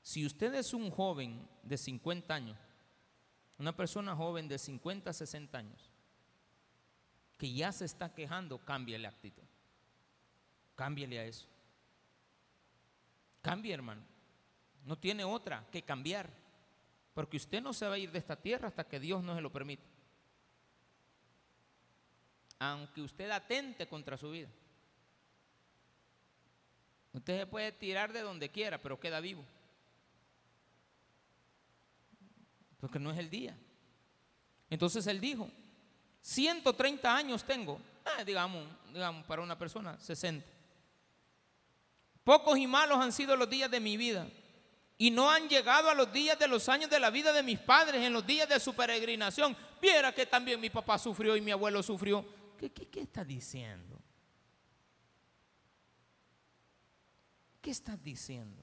[0.00, 2.58] Si usted es un joven de 50 años,
[3.58, 5.91] una persona joven de 50 60 años,
[7.42, 9.42] que ya se está quejando, cámbiale actitud.
[10.76, 11.48] Cámbiale a eso.
[13.40, 14.00] Cambie, hermano.
[14.84, 16.30] No tiene otra que cambiar.
[17.12, 19.40] Porque usted no se va a ir de esta tierra hasta que Dios no se
[19.40, 19.82] lo permita.
[22.60, 24.48] Aunque usted atente contra su vida.
[27.12, 29.44] Usted se puede tirar de donde quiera, pero queda vivo.
[32.78, 33.58] Porque no es el día.
[34.70, 35.50] Entonces él dijo,
[36.22, 37.80] 130 años tengo,
[38.18, 40.46] eh, digamos, digamos, para una persona, 60.
[42.24, 44.28] Pocos y malos han sido los días de mi vida
[44.96, 47.58] y no han llegado a los días de los años de la vida de mis
[47.58, 49.56] padres, en los días de su peregrinación.
[49.80, 52.24] Viera que también mi papá sufrió y mi abuelo sufrió.
[52.56, 54.00] ¿Qué, qué, está diciendo?
[57.60, 58.62] ¿Qué estás diciendo?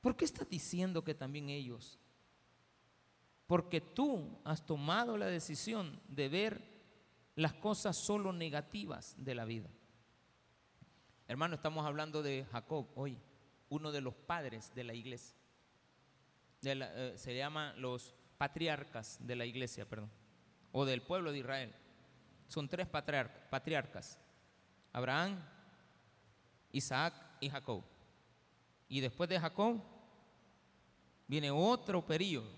[0.00, 2.00] ¿Por qué estás diciendo que también ellos?
[3.48, 6.62] Porque tú has tomado la decisión de ver
[7.34, 9.70] las cosas solo negativas de la vida.
[11.26, 13.18] Hermano, estamos hablando de Jacob hoy
[13.70, 15.34] uno de los padres de la iglesia.
[16.62, 20.10] Eh, se llaman los patriarcas de la iglesia, perdón,
[20.70, 21.74] o del pueblo de Israel.
[22.48, 24.18] Son tres patriarcas,
[24.92, 25.42] Abraham,
[26.72, 27.82] Isaac y Jacob.
[28.90, 29.80] Y después de Jacob
[31.26, 32.57] viene otro periodo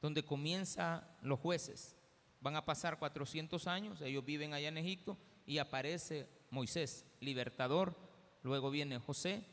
[0.00, 1.96] donde comienzan los jueces.
[2.40, 7.96] Van a pasar 400 años, ellos viven allá en Egipto y aparece Moisés, libertador.
[8.42, 9.44] Luego viene José,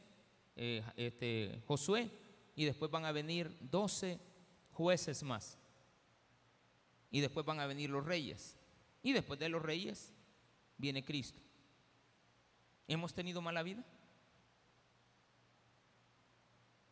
[0.55, 2.09] eh, este, Josué
[2.55, 4.19] y después van a venir 12
[4.71, 5.57] jueces más.
[7.11, 8.57] Y después van a venir los reyes.
[9.01, 10.13] Y después de los reyes
[10.77, 11.39] viene Cristo.
[12.87, 13.83] ¿Hemos tenido mala vida?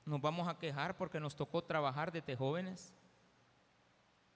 [0.05, 2.93] ¿Nos vamos a quejar porque nos tocó trabajar desde jóvenes?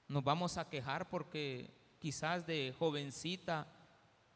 [0.07, 3.67] ¿Nos vamos a quejar porque quizás de jovencita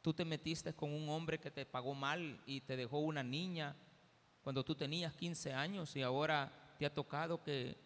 [0.02, 3.76] tú te metiste con un hombre que te pagó mal y te dejó una niña
[4.42, 7.78] cuando tú tenías 15 años y ahora te ha tocado que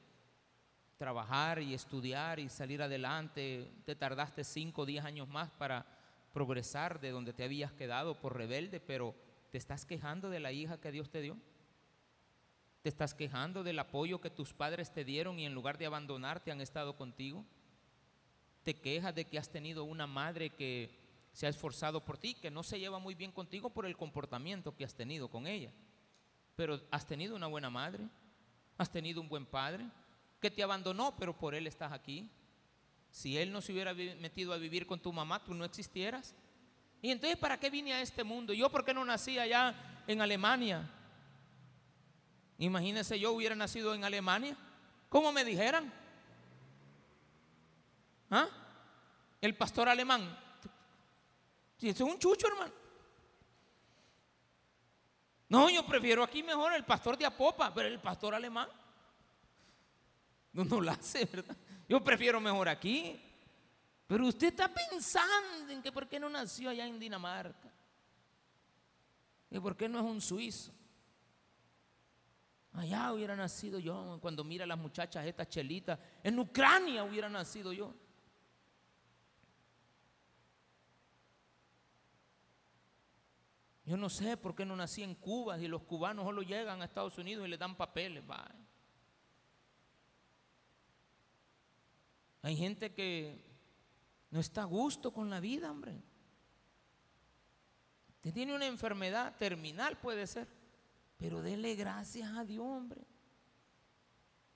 [0.97, 5.85] trabajar y estudiar y salir adelante, te tardaste 5 o 10 años más para
[6.33, 9.13] progresar de donde te habías quedado por rebelde, pero
[9.51, 11.37] te estás quejando de la hija que Dios te dio.
[12.81, 16.51] Te estás quejando del apoyo que tus padres te dieron y en lugar de abandonarte
[16.51, 17.45] han estado contigo.
[18.65, 20.89] Te quejas de que has tenido una madre que
[21.31, 24.75] se ha esforzado por ti, que no se lleva muy bien contigo por el comportamiento
[24.75, 25.71] que has tenido con ella.
[26.55, 28.03] Pero has tenido una buena madre,
[28.77, 29.85] has tenido un buen padre,
[30.41, 32.29] que te abandonó, pero por él estás aquí.
[33.11, 36.33] Si él no se hubiera metido a vivir con tu mamá, tú no existieras.
[37.01, 38.51] Y entonces, ¿para qué vine a este mundo?
[38.51, 40.89] Yo, ¿por qué no nací allá en Alemania?
[42.57, 44.57] Imagínense, yo hubiera nacido en Alemania.
[45.09, 45.93] ¿Cómo me dijeran?
[48.29, 48.47] ¿Ah?
[49.41, 50.37] El pastor alemán.
[51.79, 52.73] Es un chucho, hermano.
[55.49, 58.67] No, yo prefiero aquí mejor el pastor de Apopa, pero el pastor alemán
[60.55, 61.55] no, no lo hace, ¿verdad?
[61.87, 63.21] Yo prefiero mejor aquí.
[64.07, 67.71] Pero usted está pensando en que por qué no nació allá en Dinamarca.
[69.49, 70.71] Y por qué no es un suizo.
[72.73, 77.73] Allá hubiera nacido yo, cuando mira a las muchachas estas chelitas, en Ucrania hubiera nacido
[77.73, 77.93] yo.
[83.85, 86.85] Yo no sé por qué no nací en Cuba y los cubanos solo llegan a
[86.85, 88.23] Estados Unidos y le dan papeles.
[92.41, 93.43] Hay gente que
[94.31, 96.01] no está a gusto con la vida, hombre.
[98.15, 100.47] Usted tiene una enfermedad terminal, puede ser,
[101.17, 103.05] pero dele gracias a Dios, hombre.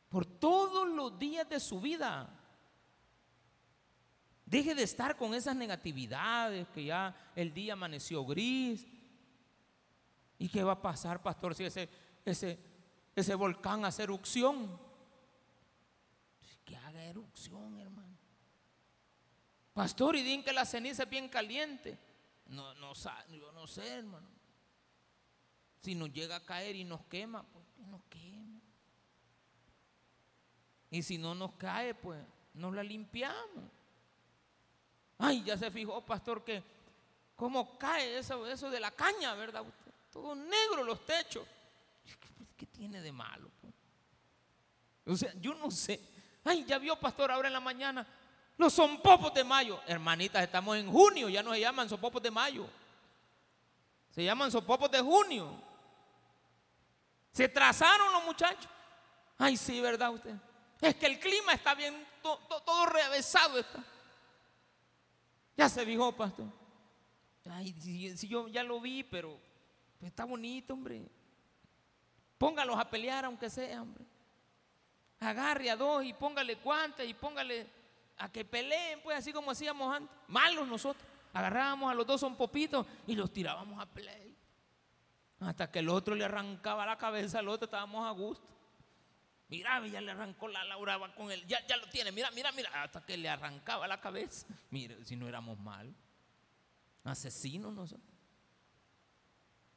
[0.09, 2.35] Por todos los días de su vida.
[4.43, 8.87] Deje de estar con esas negatividades, que ya el día amaneció gris,
[10.39, 11.89] ¿Y qué va a pasar, pastor, si ese,
[12.23, 12.57] ese,
[13.13, 14.79] ese volcán hace erupción?
[16.63, 18.17] Que haga erupción, hermano.
[19.73, 21.99] Pastor, y dicen que la ceniza es bien caliente.
[22.47, 22.93] No, no,
[23.29, 24.27] yo no sé, hermano.
[25.81, 28.61] Si nos llega a caer y nos quema, pues nos quema.
[30.89, 32.21] Y si no nos cae, pues
[32.53, 33.65] nos la limpiamos.
[35.17, 36.63] Ay, ya se fijó, pastor, que
[37.35, 39.65] cómo cae eso, eso de la caña, ¿verdad?
[40.11, 41.45] Todo negro los techos.
[42.57, 43.49] ¿Qué, tiene de malo?
[45.05, 45.99] O sea, yo no sé.
[46.43, 48.05] Ay, ya vio pastor ahora en la mañana.
[48.57, 49.79] Los popos de mayo.
[49.87, 52.67] Hermanitas, estamos en junio, ya no se llaman sopopos de mayo.
[54.11, 55.61] Se llaman sopopos de junio.
[57.31, 58.69] Se trazaron los muchachos.
[59.37, 60.35] Ay, sí, ¿verdad usted?
[60.81, 63.83] Es que el clima está bien, todo revesado está.
[65.55, 66.47] Ya se dijo, pastor.
[67.49, 69.39] Ay, si yo ya lo vi, pero
[69.99, 71.07] pues está bonito, hombre.
[72.37, 74.05] Póngalos a pelear aunque sea, hombre.
[75.19, 77.67] Agarre a dos y póngale guantes y póngale
[78.17, 80.15] a que peleen, pues así como hacíamos antes.
[80.27, 81.05] Malos nosotros.
[81.33, 84.17] Agarrábamos a los dos son popitos y los tirábamos a pelear.
[85.41, 88.47] Hasta que el otro le arrancaba la cabeza al otro, estábamos a gusto.
[89.49, 92.51] Mira, ya le arrancó la Laura va con él, ya, ya lo tiene, mira, mira,
[92.51, 94.45] mira, hasta que le arrancaba la cabeza.
[94.69, 95.93] Mire, si no éramos mal,
[97.03, 98.07] asesinos nosotros,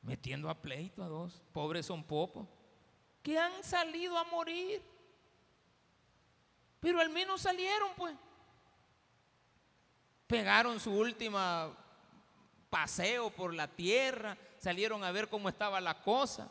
[0.03, 2.47] metiendo a pleito a dos, pobres son popos,
[3.23, 4.83] que han salido a morir,
[6.81, 8.15] pero al menos salieron pues.
[10.27, 11.71] Pegaron su última
[12.69, 16.51] paseo por la tierra, salieron a ver cómo estaba la cosa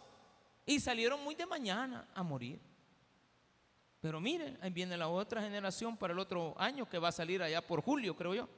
[0.65, 2.59] y salieron muy de mañana a morir.
[3.99, 7.41] Pero miren, ahí viene la otra generación para el otro año que va a salir
[7.41, 8.49] allá por julio, creo yo.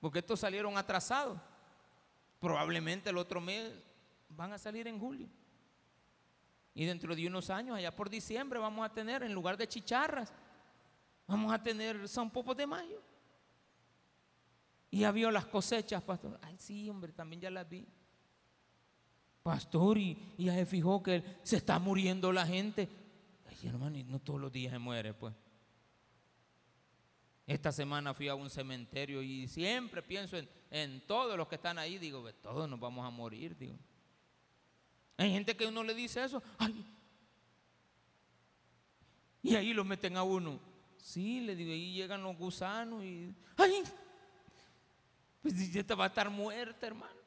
[0.00, 1.38] Porque estos salieron atrasados.
[2.38, 3.72] Probablemente el otro mes
[4.28, 5.28] van a salir en julio.
[6.74, 10.32] Y dentro de unos años, allá por diciembre, vamos a tener, en lugar de chicharras,
[11.26, 12.00] vamos a tener
[12.32, 13.02] Popos de Mayo.
[14.90, 16.38] Y ya vio las cosechas, pastor.
[16.42, 17.86] Ay, sí, hombre, también ya las vi.
[19.42, 22.88] Pastor, y, y ya se fijó que se está muriendo la gente.
[23.48, 25.34] Ay, hermano, y no todos los días se muere, pues.
[27.48, 30.36] Esta semana fui a un cementerio y siempre pienso
[30.70, 31.96] en, todos los que están ahí.
[31.96, 33.74] Digo, todos nos vamos a morir, digo.
[35.16, 36.42] Hay gente que uno le dice eso.
[36.58, 36.84] Ay.
[39.42, 40.60] Y ahí lo meten a uno.
[40.98, 43.34] Sí, le digo, ahí llegan los gusanos y.
[43.56, 43.82] ¡Ay!
[45.40, 47.18] Pues ya te va a estar muerta, hermano.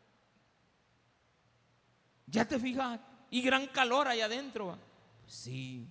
[2.28, 3.00] Ya te fijas.
[3.32, 4.78] Y gran calor allá adentro.
[5.26, 5.88] Sí.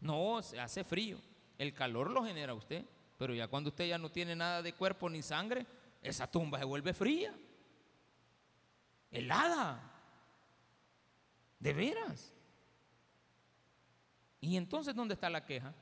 [0.00, 1.18] No, se hace frío.
[1.56, 2.84] El calor lo genera usted.
[3.18, 5.66] Pero ya cuando usted ya no tiene nada de cuerpo ni sangre,
[6.02, 7.34] esa tumba se vuelve fría.
[9.10, 9.80] Helada.
[11.58, 12.32] De veras.
[14.40, 15.72] ¿Y entonces dónde está la queja?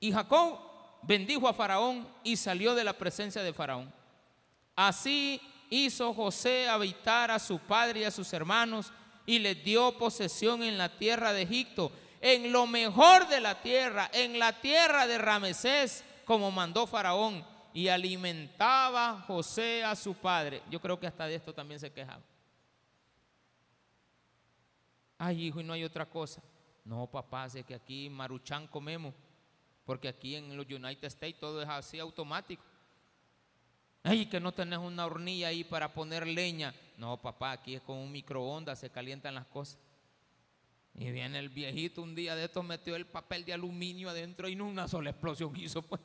[0.00, 0.58] Y Jacob
[1.02, 3.92] bendijo a Faraón y salió de la presencia de Faraón.
[4.74, 5.40] Así
[5.70, 8.92] hizo José habitar a su padre y a sus hermanos
[9.26, 11.92] y les dio posesión en la tierra de Egipto,
[12.22, 17.44] en lo mejor de la tierra, en la tierra de Ramesés, como mandó Faraón,
[17.74, 20.62] y alimentaba José a su padre.
[20.70, 22.22] Yo creo que hasta de esto también se quejaba.
[25.18, 26.40] Ay, hijo, y no hay otra cosa.
[26.84, 29.14] No, papá, sé que aquí maruchán comemos,
[29.84, 32.62] porque aquí en los United States todo es así automático.
[34.04, 36.72] Ay, que no tenés una hornilla ahí para poner leña.
[36.96, 39.78] No, papá, aquí es con un microondas, se calientan las cosas.
[40.94, 44.56] Y viene el viejito un día de estos, metió el papel de aluminio adentro y
[44.56, 45.82] no una sola explosión hizo.
[45.82, 46.00] Pues.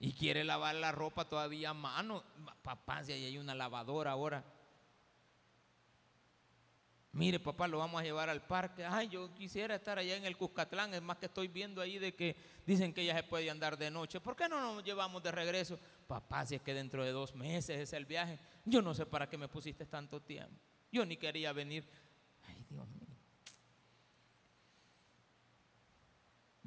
[0.00, 2.22] Y quiere lavar la ropa todavía a mano.
[2.62, 4.44] Papá, si ahí hay una lavadora ahora.
[7.12, 8.84] Mire, papá, lo vamos a llevar al parque.
[8.84, 10.92] Ay, yo quisiera estar allá en el Cuscatlán.
[10.92, 13.90] Es más que estoy viendo ahí de que dicen que ya se puede andar de
[13.90, 14.20] noche.
[14.20, 15.78] ¿Por qué no nos llevamos de regreso?
[16.06, 18.38] Papá, si es que dentro de dos meses es el viaje.
[18.66, 20.60] Yo no sé para qué me pusiste tanto tiempo.
[20.96, 21.84] Yo ni quería venir.
[22.48, 23.14] Ay, Dios mío.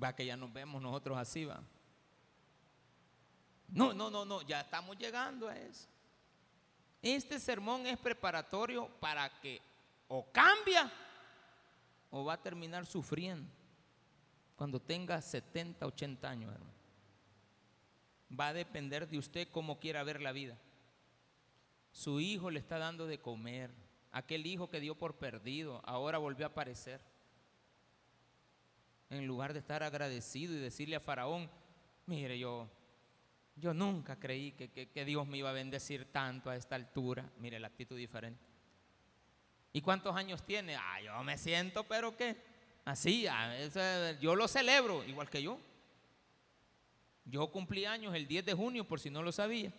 [0.02, 1.64] Va que ya nos vemos nosotros así, va.
[3.70, 5.88] No, no, no, no, ya estamos llegando a eso.
[7.02, 9.62] Este sermón es preparatorio para que
[10.08, 10.92] o cambia
[12.12, 13.50] o va a terminar sufriendo
[14.56, 16.78] cuando tenga 70, 80 años, hermano.
[18.40, 20.56] Va a depender de usted cómo quiera ver la vida.
[21.92, 23.89] Su hijo le está dando de comer.
[24.12, 27.02] Aquel hijo que dio por perdido, ahora volvió a aparecer.
[29.10, 31.50] En lugar de estar agradecido y decirle a Faraón,
[32.06, 32.70] mire, yo,
[33.56, 37.30] yo nunca creí que, que Dios me iba a bendecir tanto a esta altura.
[37.40, 38.50] Mire la actitud diferente.
[39.72, 40.76] ¿Y cuántos años tiene?
[40.76, 42.36] Ah, yo me siento, pero ¿qué?
[42.86, 43.54] Así, ah,
[44.20, 45.60] yo lo celebro, igual que yo.
[47.26, 49.72] Yo cumplí años el 10 de junio, por si no lo sabía.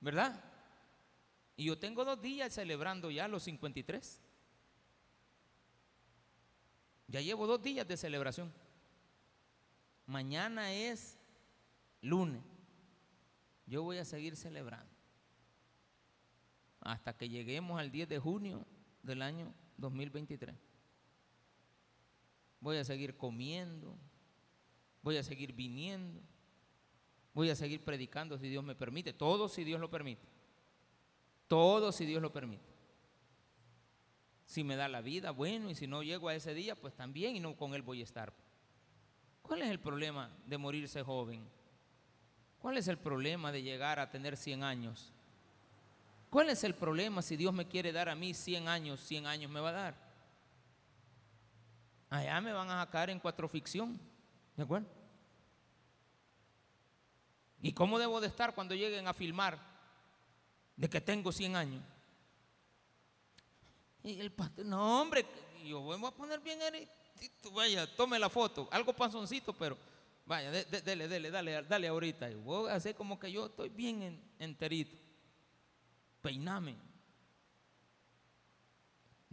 [0.00, 0.44] ¿Verdad?
[1.60, 4.18] Y yo tengo dos días celebrando ya los 53.
[7.06, 8.50] Ya llevo dos días de celebración.
[10.06, 11.18] Mañana es
[12.00, 12.40] lunes.
[13.66, 14.90] Yo voy a seguir celebrando
[16.80, 18.66] hasta que lleguemos al 10 de junio
[19.02, 20.56] del año 2023.
[22.60, 23.98] Voy a seguir comiendo,
[25.02, 26.22] voy a seguir viniendo,
[27.34, 30.26] voy a seguir predicando si Dios me permite, todo si Dios lo permite,
[31.50, 32.62] todo si Dios lo permite.
[34.46, 37.34] Si me da la vida, bueno, y si no llego a ese día, pues también
[37.34, 38.32] y no con Él voy a estar.
[39.42, 41.44] ¿Cuál es el problema de morirse joven?
[42.60, 45.12] ¿Cuál es el problema de llegar a tener 100 años?
[46.30, 49.50] ¿Cuál es el problema si Dios me quiere dar a mí 100 años, 100 años
[49.50, 49.94] me va a dar?
[52.10, 53.98] Allá me van a sacar en cuatro ficción,
[54.56, 54.86] ¿de acuerdo?
[57.60, 59.69] ¿Y cómo debo de estar cuando lleguen a filmar
[60.80, 61.82] de que tengo 100 años?
[64.02, 65.26] Y el pastor, no, hombre,
[65.62, 68.66] yo voy a poner bien erectito, vaya, tome la foto.
[68.72, 69.76] Algo panzoncito, pero
[70.24, 72.30] vaya, dele, dele, dale, dale ahorita.
[72.30, 74.96] Y voy a hacer como que yo estoy bien enterito.
[76.22, 76.76] Peiname.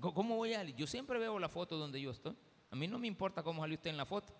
[0.01, 0.75] ¿Cómo voy a ir?
[0.75, 2.35] Yo siempre veo la foto donde yo estoy.
[2.71, 4.33] A mí no me importa cómo salió usted en la foto.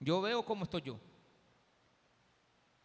[0.00, 1.00] Yo veo cómo estoy yo.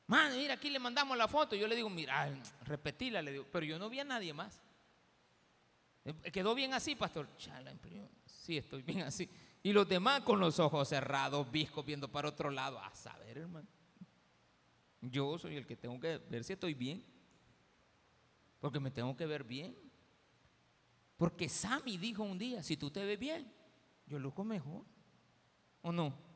[0.10, 1.56] Man, mira, aquí le mandamos la foto.
[1.56, 2.36] Yo le digo, mira,
[2.66, 4.60] repetila, le digo, pero yo no vi a nadie más.
[6.04, 7.28] Eh, ¿Quedó bien así, pastor?
[8.26, 9.30] Sí, estoy bien así.
[9.62, 12.80] Y los demás con los ojos cerrados, viscos, viendo para otro lado.
[12.80, 13.68] A saber, hermano.
[15.00, 17.06] Yo soy el que tengo que ver si estoy bien.
[18.60, 19.78] Porque me tengo que ver bien.
[21.18, 23.54] Porque Sammy dijo un día, si tú te ves bien,
[24.08, 24.86] yo luzco mejor.
[25.84, 26.29] ¿O no?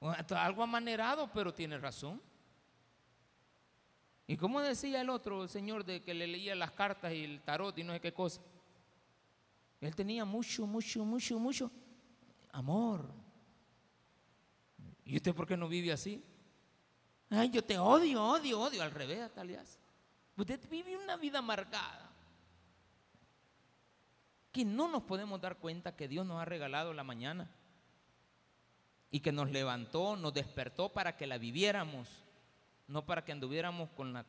[0.00, 2.20] Algo amanerado, pero tiene razón.
[4.26, 7.76] ¿Y cómo decía el otro señor de que le leía las cartas y el tarot
[7.78, 8.40] y no sé qué cosa?
[9.80, 11.70] Él tenía mucho, mucho, mucho, mucho
[12.52, 13.08] amor.
[15.04, 16.24] ¿Y usted por qué no vive así?
[17.30, 18.82] Ay, yo te odio, odio, odio.
[18.82, 19.78] Al revés, Talias.
[20.36, 22.10] Usted vive una vida amargada.
[24.50, 27.48] Que no nos podemos dar cuenta que Dios nos ha regalado la mañana
[29.16, 32.06] y que nos levantó, nos despertó para que la viviéramos,
[32.86, 34.26] no para que anduviéramos con la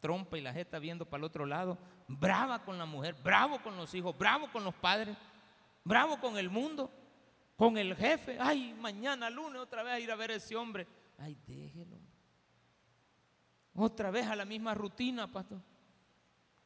[0.00, 1.78] trompa y la jeta viendo para el otro lado,
[2.08, 5.16] brava con la mujer, bravo con los hijos, bravo con los padres,
[5.84, 6.90] bravo con el mundo,
[7.54, 8.36] con el jefe.
[8.40, 10.84] Ay, mañana lunes otra vez a ir a ver a ese hombre.
[11.16, 11.96] Ay, déjelo.
[13.76, 15.60] Otra vez a la misma rutina, pastor.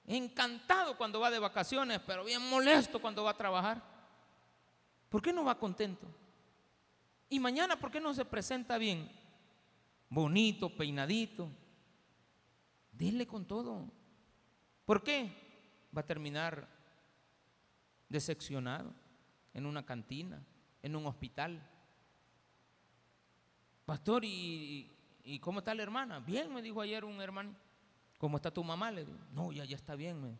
[0.07, 3.83] Encantado cuando va de vacaciones, pero bien molesto cuando va a trabajar.
[5.11, 6.07] ¿Por qué no va contento?
[7.29, 9.11] Y mañana, ¿por qué no se presenta bien?
[10.09, 11.51] Bonito, peinadito.
[12.93, 13.91] Dile con todo.
[14.85, 15.31] ¿Por qué?
[15.97, 16.68] Va a terminar
[18.09, 18.93] decepcionado
[19.53, 20.43] en una cantina,
[20.83, 21.62] en un hospital.
[23.85, 26.20] Pastor, ¿y, cómo está la hermana?
[26.20, 27.55] Bien, me dijo ayer un hermano.
[28.18, 28.91] ¿Cómo está tu mamá?
[28.91, 30.39] Le digo, no, ya, ya está bien.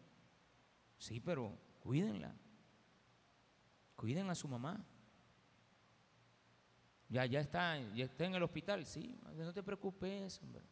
[0.97, 2.34] Sí, pero cuídenla.
[3.95, 4.84] Cuiden a su mamá.
[7.09, 8.85] Ya, ya está, ya está en el hospital.
[8.85, 10.63] Sí, no te preocupes, hombre.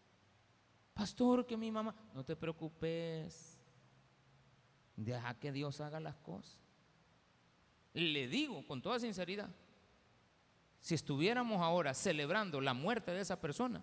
[0.93, 3.59] Pastor, que mi mamá, no te preocupes.
[4.97, 6.59] Deja que Dios haga las cosas.
[7.95, 9.49] Le digo con toda sinceridad,
[10.81, 13.83] si estuviéramos ahora celebrando la muerte de esa persona,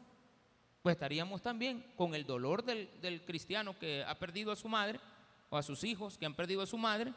[0.83, 4.99] pues estaríamos también con el dolor del, del cristiano que ha perdido a su madre
[5.49, 7.13] o a sus hijos que han perdido a su madre,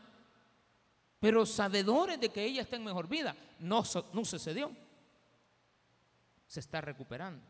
[1.21, 3.37] pero sabedores de que ella está en mejor vida.
[3.59, 3.83] No,
[4.13, 4.73] no sucedió
[6.47, 7.43] se está recuperando.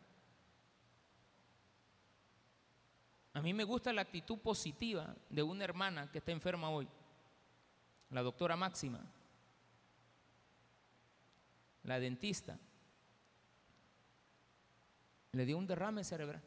[3.34, 6.88] A mí me gusta la actitud positiva de una hermana que está enferma hoy,
[8.10, 9.04] la doctora Máxima,
[11.82, 12.58] la dentista.
[15.32, 16.42] Le dio un derrame cerebral.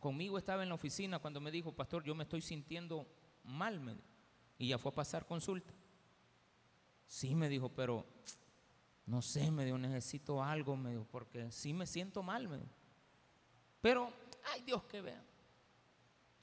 [0.00, 3.06] Conmigo estaba en la oficina cuando me dijo, pastor, yo me estoy sintiendo
[3.44, 4.00] mal,
[4.56, 5.74] y ya fue a pasar consulta.
[7.06, 8.06] Sí, me dijo, pero
[9.06, 12.74] no sé, me dijo, necesito algo, me dijo, porque sí me siento mal, me dijo.
[13.80, 14.12] Pero,
[14.52, 15.22] ay Dios que vea.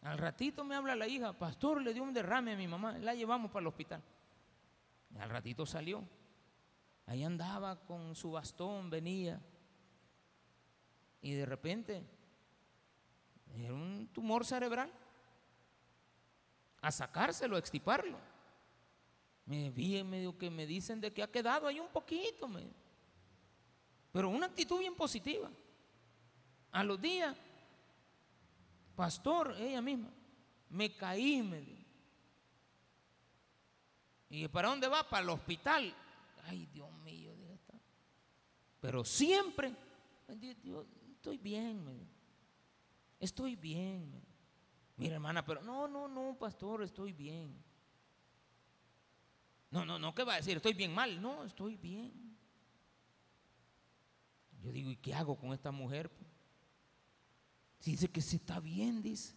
[0.01, 3.13] Al ratito me habla la hija, pastor, le dio un derrame a mi mamá, la
[3.13, 4.01] llevamos para el hospital.
[5.13, 6.03] Y al ratito salió.
[7.05, 9.41] Ahí andaba con su bastón, venía.
[11.21, 12.03] Y de repente,
[13.55, 14.91] era un tumor cerebral.
[16.81, 18.17] A sacárselo, a extiparlo.
[19.45, 22.49] Me vi en medio que me dicen de que ha quedado ahí un poquito,
[24.11, 25.49] pero una actitud bien positiva.
[26.71, 27.35] A los días,
[28.95, 30.09] pastor, ella misma,
[30.69, 31.83] me caí, me dijo.
[34.29, 35.07] ¿Y para dónde va?
[35.07, 35.93] Para el hospital.
[36.45, 37.31] Ay, Dios mío,
[38.79, 39.73] Pero siempre,
[40.27, 42.13] estoy bien, me
[43.19, 44.21] estoy bien.
[44.97, 47.63] Mira, hermana, pero no, no, no, pastor, estoy bien.
[49.73, 50.57] No, no, no, ¿qué va a decir?
[50.57, 51.19] Estoy bien mal.
[51.19, 52.37] No, estoy bien.
[54.61, 56.11] Yo digo, ¿y qué hago con esta mujer?
[57.83, 59.35] Dice que se está bien, dice.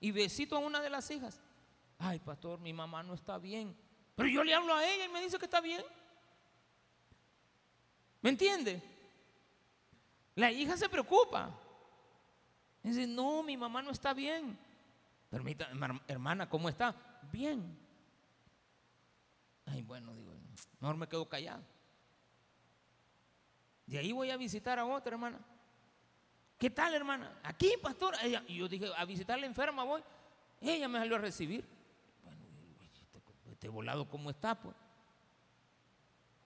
[0.00, 1.40] Y besito a una de las hijas.
[1.96, 3.74] Ay, pastor, mi mamá no está bien.
[4.14, 5.82] Pero yo le hablo a ella y me dice que está bien.
[8.20, 8.82] ¿Me entiende?
[10.34, 11.58] La hija se preocupa.
[12.82, 14.58] Dice, no, mi mamá no está bien.
[15.30, 16.94] Permítame, hermana, ¿cómo está?
[17.32, 17.85] Bien.
[19.66, 20.32] Ay, bueno, digo,
[20.80, 21.62] mejor me quedo callado.
[23.86, 25.38] De ahí voy a visitar a otra hermana.
[26.58, 27.38] ¿Qué tal, hermana?
[27.42, 28.14] Aquí, pastor.
[28.48, 30.02] Y yo dije, a visitar la enferma voy.
[30.60, 31.64] Ella me salió a recibir.
[32.24, 32.40] Bueno,
[33.50, 34.74] este volado cómo está, pues.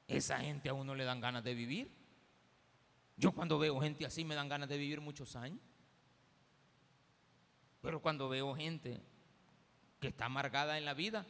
[0.09, 1.91] Esa gente a uno le dan ganas de vivir.
[3.17, 5.61] Yo cuando veo gente así me dan ganas de vivir muchos años.
[7.81, 9.01] Pero cuando veo gente
[10.01, 11.25] que está amargada en la vida,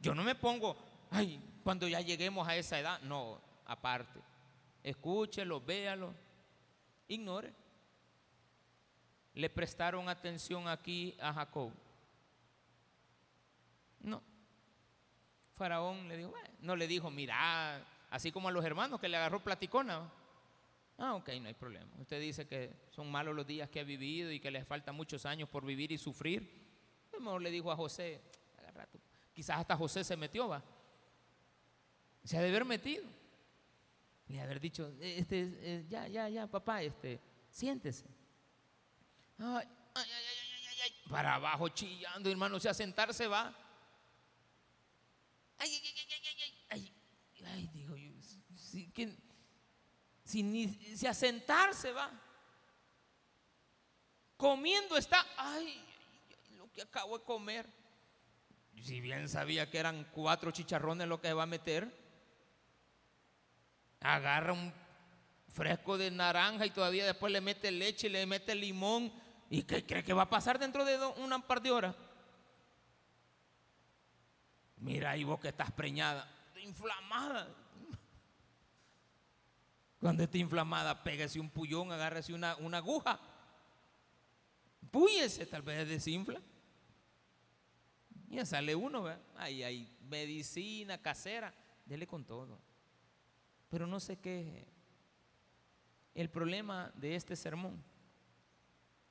[0.00, 0.76] yo no me pongo,
[1.10, 4.20] ay, cuando ya lleguemos a esa edad, no, aparte.
[4.82, 6.14] Escúchelo, véalo,
[7.08, 7.52] ignore.
[9.34, 11.72] Le prestaron atención aquí a Jacob.
[14.00, 14.22] No.
[15.54, 19.42] Faraón le dijo, no le dijo, mira, así como a los hermanos que le agarró
[19.42, 20.10] platicona.
[20.98, 21.90] Ah, ok, no hay problema.
[22.00, 25.26] Usted dice que son malos los días que ha vivido y que le faltan muchos
[25.26, 26.66] años por vivir y sufrir.
[27.18, 28.20] Mejor le dijo a José,
[28.58, 28.86] agarra
[29.34, 30.62] Quizás hasta José se metió, va.
[32.26, 33.04] Se ha de haber metido.
[34.26, 38.04] Le haber dicho, este, eh, ya, ya, ya, papá, este, siéntese.
[39.38, 39.64] Ay,
[39.94, 40.04] ay,
[40.82, 43.54] ay, Para abajo chillando, hermano, si a sentarse va.
[45.58, 46.94] Ay, ay, ay, ay, ay,
[47.46, 48.12] ay, digo yo,
[48.56, 48.92] si,
[50.24, 52.10] si, ni, si a sentarse va.
[54.36, 55.80] Comiendo está, ay,
[56.56, 57.72] lo que acabo de comer.
[58.82, 62.05] Si bien sabía que eran cuatro chicharrones lo que va a meter,
[64.14, 64.72] agarra un
[65.48, 69.12] fresco de naranja y todavía después le mete leche, le mete limón.
[69.48, 71.94] ¿Y qué cree que va a pasar dentro de una par de horas?
[74.76, 76.28] Mira ahí vos que estás preñada,
[76.62, 77.48] inflamada.
[79.98, 83.18] Cuando esté inflamada, pégase un pullón, agárrese una, una aguja.
[84.90, 86.40] Púyese, tal vez desinfla.
[88.28, 89.22] Ya sale uno, ¿verdad?
[89.36, 91.54] Ahí hay medicina casera,
[91.86, 92.60] dele con todo.
[93.76, 94.64] Pero no sé qué.
[96.14, 97.84] El problema de este sermón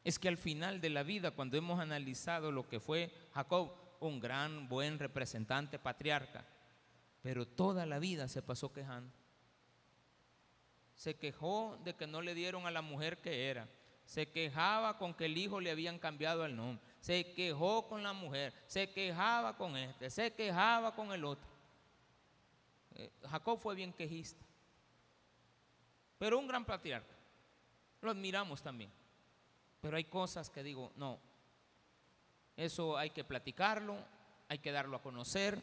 [0.03, 4.19] es que al final de la vida, cuando hemos analizado lo que fue Jacob, un
[4.19, 6.47] gran, buen representante patriarca,
[7.21, 9.13] pero toda la vida se pasó quejando.
[10.95, 13.69] Se quejó de que no le dieron a la mujer que era.
[14.03, 16.83] Se quejaba con que el hijo le habían cambiado el nombre.
[17.01, 18.51] Se quejó con la mujer.
[18.65, 20.09] Se quejaba con este.
[20.09, 21.47] Se quejaba con el otro.
[22.95, 24.44] Eh, Jacob fue bien quejista.
[26.17, 27.13] Pero un gran patriarca.
[28.01, 28.91] Lo admiramos también.
[29.81, 31.19] Pero hay cosas que digo, no.
[32.55, 33.97] Eso hay que platicarlo.
[34.47, 35.61] Hay que darlo a conocer.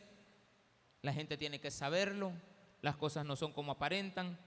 [1.03, 2.33] La gente tiene que saberlo.
[2.81, 4.39] Las cosas no son como aparentan.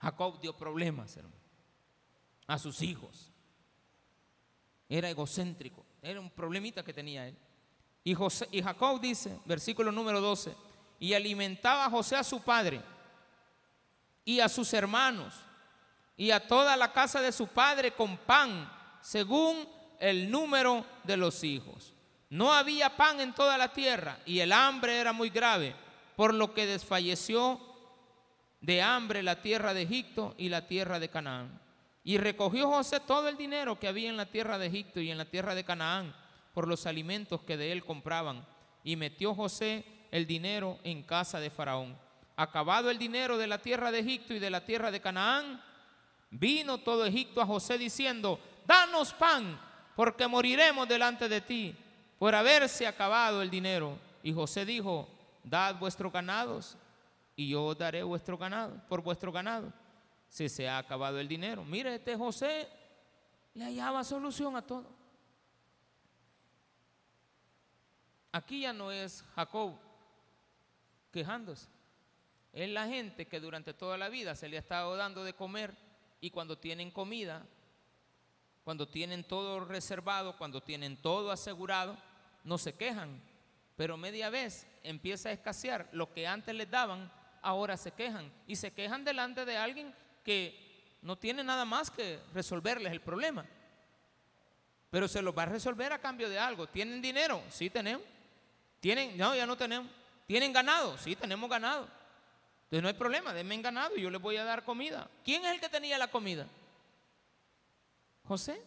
[0.00, 1.18] Jacob dio problemas,
[2.46, 3.32] a sus hijos.
[4.88, 7.36] Era egocéntrico, era un problemita que tenía él.
[8.04, 8.14] Y
[8.62, 10.54] Jacob dice, versículo número 12,
[11.00, 12.80] y alimentaba a José a su padre
[14.28, 15.32] y a sus hermanos
[16.14, 18.70] y a toda la casa de su padre con pan,
[19.00, 19.66] según
[19.98, 21.94] el número de los hijos.
[22.28, 25.74] No había pan en toda la tierra y el hambre era muy grave,
[26.14, 27.58] por lo que desfalleció
[28.60, 31.58] de hambre la tierra de Egipto y la tierra de Canaán.
[32.04, 35.16] Y recogió José todo el dinero que había en la tierra de Egipto y en
[35.16, 36.14] la tierra de Canaán
[36.52, 38.46] por los alimentos que de él compraban.
[38.84, 42.07] Y metió José el dinero en casa de Faraón.
[42.38, 45.60] Acabado el dinero de la tierra de Egipto y de la tierra de Canaán,
[46.30, 49.60] vino todo Egipto a José diciendo, danos pan,
[49.96, 51.74] porque moriremos delante de ti,
[52.16, 53.98] por haberse acabado el dinero.
[54.22, 55.08] Y José dijo,
[55.42, 56.76] dad vuestros ganados
[57.34, 59.72] y yo daré vuestro ganado, por vuestro ganado,
[60.28, 61.64] si se ha acabado el dinero.
[61.64, 62.68] Mire, este José
[63.54, 64.96] le hallaba solución a todo.
[68.30, 69.74] Aquí ya no es Jacob
[71.10, 71.77] quejándose.
[72.52, 75.74] Es la gente que durante toda la vida se le ha estado dando de comer
[76.20, 77.46] y cuando tienen comida,
[78.64, 81.96] cuando tienen todo reservado, cuando tienen todo asegurado,
[82.44, 83.20] no se quejan.
[83.76, 87.10] Pero media vez empieza a escasear lo que antes les daban,
[87.42, 88.30] ahora se quejan.
[88.46, 89.94] Y se quejan delante de alguien
[90.24, 93.46] que no tiene nada más que resolverles el problema.
[94.90, 96.66] Pero se los va a resolver a cambio de algo.
[96.66, 97.42] ¿Tienen dinero?
[97.50, 98.04] Sí tenemos.
[98.80, 99.16] ¿Tienen?
[99.16, 99.90] No, ya no tenemos.
[100.26, 100.96] ¿Tienen ganado?
[100.98, 101.88] Sí, tenemos ganado.
[102.68, 105.08] Entonces no hay problema, denme ganado y yo les voy a dar comida.
[105.24, 106.46] ¿Quién es el que tenía la comida?
[108.24, 108.60] José.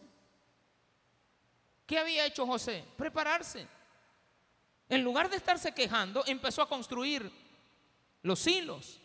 [1.86, 2.84] ¿Qué había hecho José?
[2.96, 3.64] Prepararse.
[4.88, 7.30] En lugar de estarse quejando, empezó a construir
[8.22, 9.00] los hilos,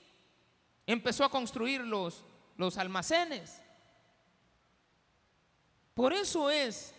[0.88, 2.26] empezó a construir los,
[2.56, 3.62] los almacenes.
[5.94, 6.96] Por eso es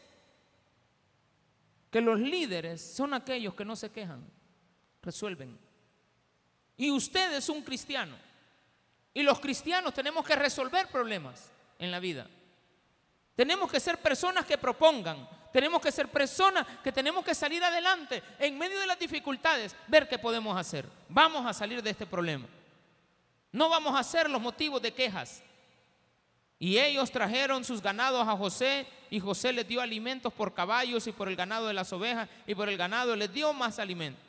[1.91, 4.25] que los líderes son aquellos que no se quejan,
[5.03, 5.68] resuelven.
[6.79, 8.17] Y usted es un cristiano.
[9.13, 12.27] Y los cristianos tenemos que resolver problemas en la vida.
[13.35, 15.29] Tenemos que ser personas que propongan.
[15.53, 20.09] Tenemos que ser personas que tenemos que salir adelante en medio de las dificultades, ver
[20.09, 20.87] qué podemos hacer.
[21.09, 22.47] Vamos a salir de este problema.
[23.51, 25.43] No vamos a ser los motivos de quejas.
[26.61, 31.13] Y ellos trajeron sus ganados a José y José les dio alimentos por caballos y
[31.13, 34.28] por el ganado de las ovejas y por el ganado les dio más alimento.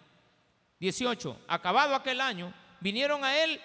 [0.80, 1.41] 18.
[1.47, 3.59] Acabado aquel año, vinieron a él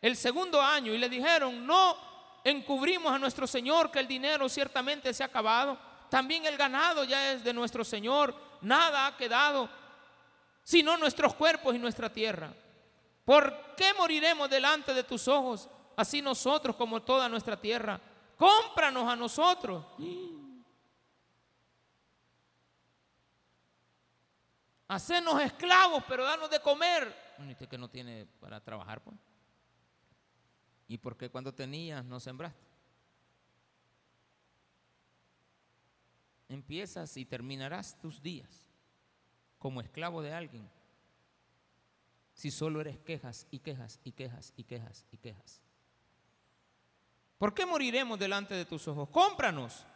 [0.00, 1.96] el segundo año y le dijeron, no
[2.44, 5.78] encubrimos a nuestro Señor que el dinero ciertamente se ha acabado.
[6.08, 8.34] También el ganado ya es de nuestro Señor.
[8.62, 9.68] Nada ha quedado,
[10.62, 12.52] sino nuestros cuerpos y nuestra tierra.
[13.24, 15.68] ¿Por qué moriremos delante de tus ojos?
[16.00, 18.00] así nosotros como toda nuestra tierra.
[18.36, 19.84] Cómpranos a nosotros.
[24.90, 27.14] Hacernos esclavos, pero danos de comer.
[27.48, 29.16] usted que no tiene para trabajar, pues.
[30.88, 32.66] ¿Y por qué cuando tenías no sembraste?
[36.48, 38.66] Empiezas y terminarás tus días
[39.60, 40.68] como esclavo de alguien
[42.32, 45.62] si solo eres quejas y quejas y quejas y quejas y quejas.
[47.38, 49.08] ¿Por qué moriremos delante de tus ojos?
[49.10, 49.86] Cómpranos.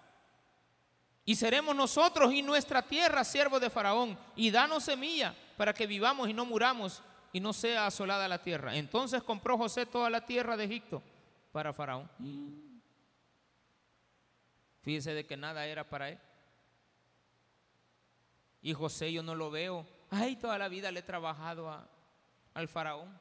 [1.24, 4.18] Y seremos nosotros y nuestra tierra siervos de Faraón.
[4.36, 7.02] Y danos semilla para que vivamos y no muramos
[7.32, 8.76] y no sea asolada la tierra.
[8.76, 11.02] Entonces compró José toda la tierra de Egipto
[11.50, 12.10] para Faraón.
[14.82, 16.18] Fíjese de que nada era para él.
[18.60, 19.86] Y José yo no lo veo.
[20.10, 21.88] Ay, toda la vida le he trabajado
[22.52, 23.18] al Faraón.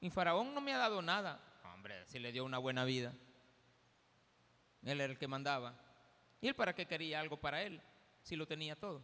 [0.00, 1.40] Y Faraón no me ha dado nada.
[1.72, 3.12] Hombre, si le dio una buena vida.
[4.82, 5.74] Él era el que mandaba.
[6.42, 7.80] ¿Y él para qué quería algo para él
[8.22, 9.00] si lo tenía todo?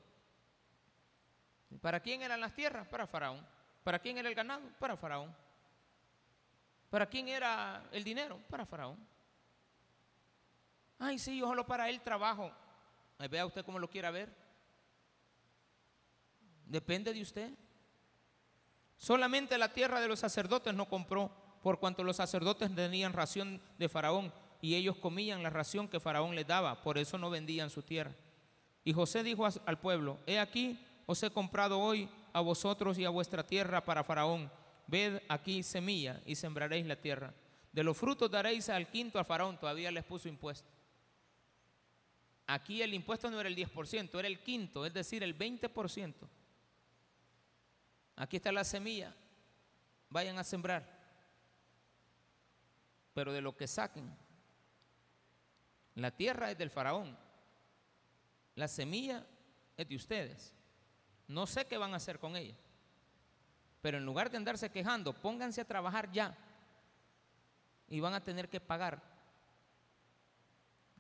[1.81, 2.87] ¿Para quién eran las tierras?
[2.89, 3.47] Para Faraón.
[3.85, 4.69] ¿Para quién era el ganado?
[4.81, 5.35] Para Faraón.
[6.91, 8.41] ¿Para quién era el dinero?
[8.51, 8.99] Para Faraón.
[10.99, 12.51] Ay, sí, yo solo para él trabajo.
[13.31, 14.35] Vea usted cómo lo quiera ver.
[16.65, 17.53] Depende de usted.
[18.97, 21.31] Solamente la tierra de los sacerdotes no compró,
[21.63, 26.35] por cuanto los sacerdotes tenían ración de Faraón y ellos comían la ración que Faraón
[26.35, 28.15] les daba, por eso no vendían su tierra.
[28.85, 33.11] Y José dijo al pueblo, he aquí, os he comprado hoy a vosotros y a
[33.11, 34.51] vuestra tierra para Faraón.
[34.87, 37.35] Ved aquí semilla y sembraréis la tierra.
[37.73, 40.69] De los frutos daréis al quinto a Faraón, todavía les puso impuesto.
[42.47, 46.15] Aquí el impuesto no era el 10%, era el quinto, es decir, el 20%.
[48.17, 49.15] Aquí está la semilla,
[50.09, 50.99] vayan a sembrar.
[53.13, 54.11] Pero de lo que saquen,
[55.99, 57.17] la tierra es del faraón.
[58.55, 59.27] La semilla
[59.77, 60.55] es de ustedes.
[61.27, 62.57] No sé qué van a hacer con ella.
[63.81, 66.37] Pero en lugar de andarse quejando, pónganse a trabajar ya.
[67.89, 69.03] Y van a tener que pagar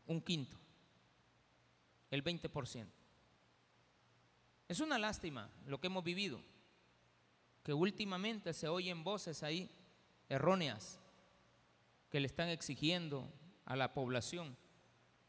[0.06, 0.56] un quinto,
[2.10, 2.86] el 20%.
[4.68, 6.40] Es una lástima lo que hemos vivido,
[7.62, 9.70] que últimamente se oyen voces ahí
[10.28, 10.98] erróneas
[12.10, 13.30] que le están exigiendo
[13.64, 14.56] a la población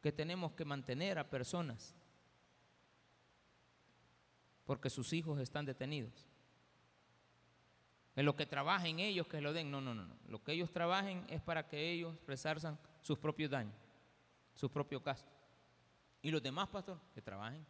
[0.02, 1.96] que tenemos que mantener a personas
[4.70, 6.28] porque sus hijos están detenidos.
[8.16, 9.72] En lo que trabajen ellos, que lo den.
[9.72, 10.16] No, no, no, no.
[10.28, 13.74] Lo que ellos trabajen es para que ellos resarzan sus propios daños,
[14.54, 15.34] sus propios gastos.
[16.22, 17.66] Y los demás, pastor, que trabajen.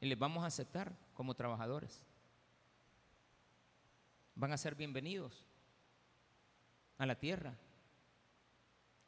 [0.00, 2.04] Y les vamos a aceptar como trabajadores.
[4.34, 5.46] Van a ser bienvenidos
[6.98, 7.56] a la tierra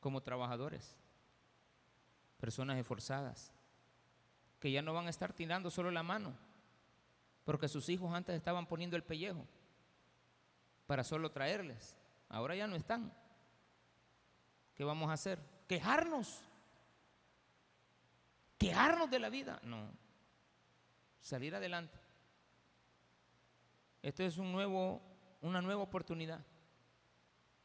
[0.01, 0.97] como trabajadores,
[2.39, 3.53] personas esforzadas,
[4.61, 6.35] que ya no van a estar tirando solo la mano,
[7.45, 9.47] porque sus hijos antes estaban poniendo el pellejo
[10.87, 11.97] para solo traerles,
[12.29, 13.13] ahora ya no están.
[14.75, 15.41] ¿Qué vamos a hacer?
[15.67, 16.41] ¿Quejarnos?
[18.57, 19.61] ¿Quejarnos de la vida?
[19.63, 19.91] No,
[21.21, 21.99] salir adelante.
[24.03, 25.03] Esto es un nuevo,
[25.41, 26.45] una nueva oportunidad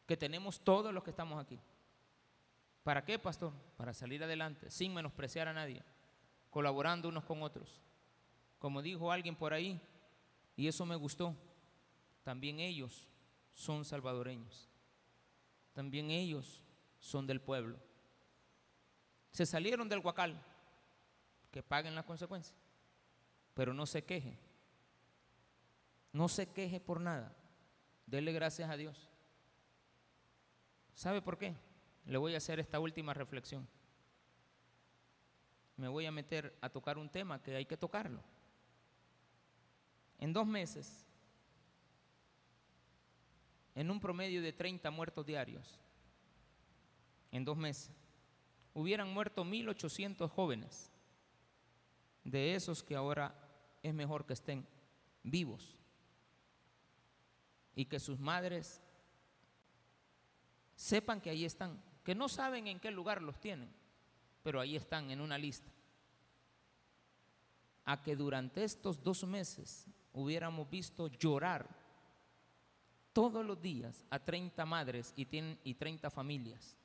[0.05, 1.59] que tenemos todos los que estamos aquí.
[2.83, 3.53] ¿Para qué, pastor?
[3.77, 5.81] Para salir adelante, sin menospreciar a nadie,
[6.49, 7.81] colaborando unos con otros.
[8.59, 9.81] Como dijo alguien por ahí,
[10.55, 11.35] y eso me gustó,
[12.23, 13.09] también ellos
[13.53, 14.69] son salvadoreños.
[15.73, 16.63] También ellos
[16.99, 17.79] son del pueblo.
[19.31, 20.39] Se salieron del huacal,
[21.51, 22.57] que paguen las consecuencias,
[23.53, 24.37] pero no se queje.
[26.11, 27.35] No se queje por nada.
[28.05, 29.09] Dele gracias a Dios.
[30.93, 31.55] ¿Sabe por qué?
[32.05, 33.67] Le voy a hacer esta última reflexión.
[35.77, 38.21] Me voy a meter a tocar un tema que hay que tocarlo.
[40.19, 41.05] En dos meses,
[43.75, 45.79] en un promedio de 30 muertos diarios,
[47.31, 47.91] en dos meses,
[48.73, 50.91] hubieran muerto 1.800 jóvenes,
[52.23, 53.35] de esos que ahora
[53.81, 54.65] es mejor que estén
[55.23, 55.77] vivos
[57.75, 58.81] y que sus madres
[60.75, 63.69] sepan que ahí están, que no saben en qué lugar los tienen,
[64.43, 65.71] pero ahí están en una lista.
[67.85, 71.67] A que durante estos dos meses hubiéramos visto llorar
[73.11, 75.27] todos los días a 30 madres y,
[75.63, 76.77] y 30 familias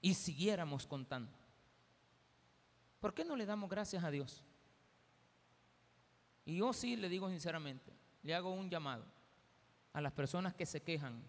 [0.00, 1.32] y siguiéramos contando.
[3.00, 4.44] ¿Por qué no le damos gracias a Dios?
[6.44, 9.04] Y yo sí le digo sinceramente, le hago un llamado
[9.92, 11.22] a las personas que se quejan,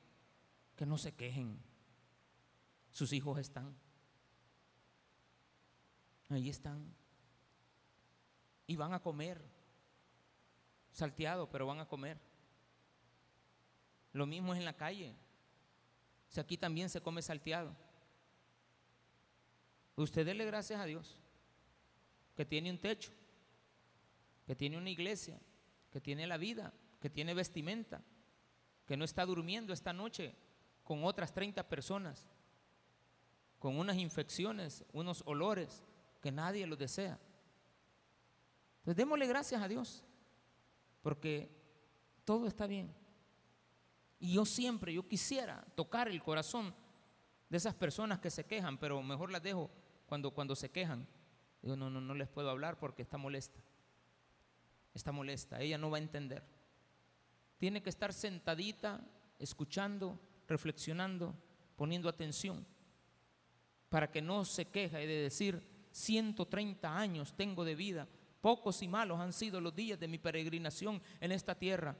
[0.80, 1.60] que no se quejen.
[2.90, 3.76] Sus hijos están.
[6.30, 6.96] Ahí están.
[8.66, 9.44] Y van a comer.
[10.94, 12.18] Salteado, pero van a comer.
[14.14, 15.18] Lo mismo es en la calle.
[16.30, 17.76] Si aquí también se come salteado.
[19.98, 21.20] Usted dele gracias a Dios
[22.38, 23.12] que tiene un techo,
[24.48, 25.42] que tiene una iglesia,
[25.92, 28.02] que tiene la vida, que tiene vestimenta,
[28.86, 30.34] que no está durmiendo esta noche
[30.90, 32.26] con otras 30 personas,
[33.60, 35.84] con unas infecciones, unos olores
[36.20, 37.20] que nadie los desea.
[38.80, 40.04] Entonces démosle gracias a Dios,
[41.04, 41.56] porque
[42.26, 42.92] todo está bien.
[44.18, 46.74] Y yo siempre, yo quisiera tocar el corazón
[47.50, 49.70] de esas personas que se quejan, pero mejor las dejo
[50.08, 51.08] cuando, cuando se quejan.
[51.62, 53.60] Digo, no, no, no les puedo hablar porque está molesta.
[54.96, 56.44] Está molesta, ella no va a entender.
[57.60, 59.02] Tiene que estar sentadita,
[59.38, 60.20] escuchando,
[60.50, 61.34] reflexionando,
[61.78, 62.66] poniendo atención,
[63.88, 68.08] para que no se queje de decir, 130 años tengo de vida,
[68.42, 71.96] pocos y malos han sido los días de mi peregrinación en esta tierra.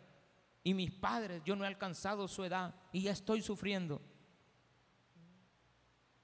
[0.64, 4.02] Y mis padres, yo no he alcanzado su edad y ya estoy sufriendo.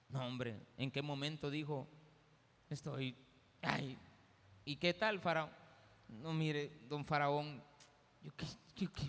[0.10, 1.88] No, hombre, ¿en qué momento dijo,
[2.70, 3.16] estoy,
[3.62, 3.98] ay,
[4.64, 5.50] ¿y qué tal, Faraón?
[6.08, 7.64] No, mire, don Faraón,
[8.22, 8.32] yo,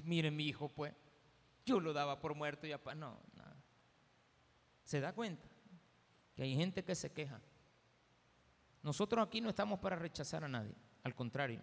[0.04, 0.94] mire mi hijo, pues,
[1.66, 3.56] yo lo daba por muerto y ya, no, nada.
[4.84, 5.46] ¿Se da cuenta?
[6.34, 7.40] Que hay gente que se queja.
[8.82, 11.60] Nosotros aquí no estamos para rechazar a nadie, al contrario.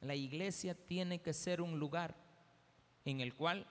[0.00, 2.14] La iglesia tiene que ser un lugar
[3.04, 3.66] en el cual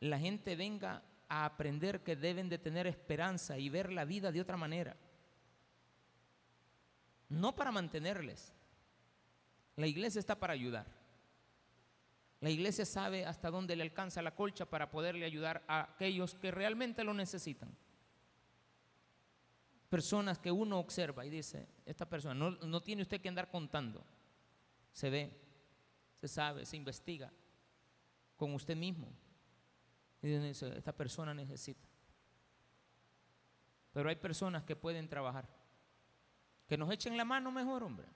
[0.00, 4.40] la gente venga a aprender que deben de tener esperanza y ver la vida de
[4.40, 4.96] otra manera.
[7.28, 8.52] No para mantenerles.
[9.74, 10.97] La iglesia está para ayudar.
[12.40, 16.50] La iglesia sabe hasta dónde le alcanza la colcha para poderle ayudar a aquellos que
[16.50, 17.76] realmente lo necesitan.
[19.88, 24.04] Personas que uno observa y dice, esta persona, no, tiene usted que andar contando.
[24.92, 25.32] Se ve,
[26.20, 27.32] se sabe, se investiga
[28.36, 29.08] con usted mismo.
[30.22, 31.88] Y dice, esta persona necesita.
[33.92, 35.48] Pero hay personas que pueden trabajar.
[36.68, 38.06] Que nos echen la mano mejor, hombre.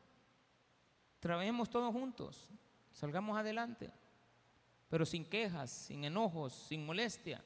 [1.18, 2.50] Trabajemos todos juntos.
[2.92, 3.90] Salgamos adelante.
[4.92, 7.42] Pero sin quejas, sin enojos, sin molestia.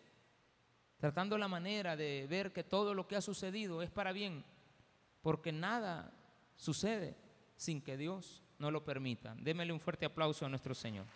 [0.96, 4.44] Tratando la manera de ver que todo lo que ha sucedido es para bien.
[5.22, 6.12] Porque nada
[6.56, 7.14] sucede
[7.54, 9.36] sin que Dios no lo permita.
[9.38, 11.06] Démele un fuerte aplauso a nuestro Señor.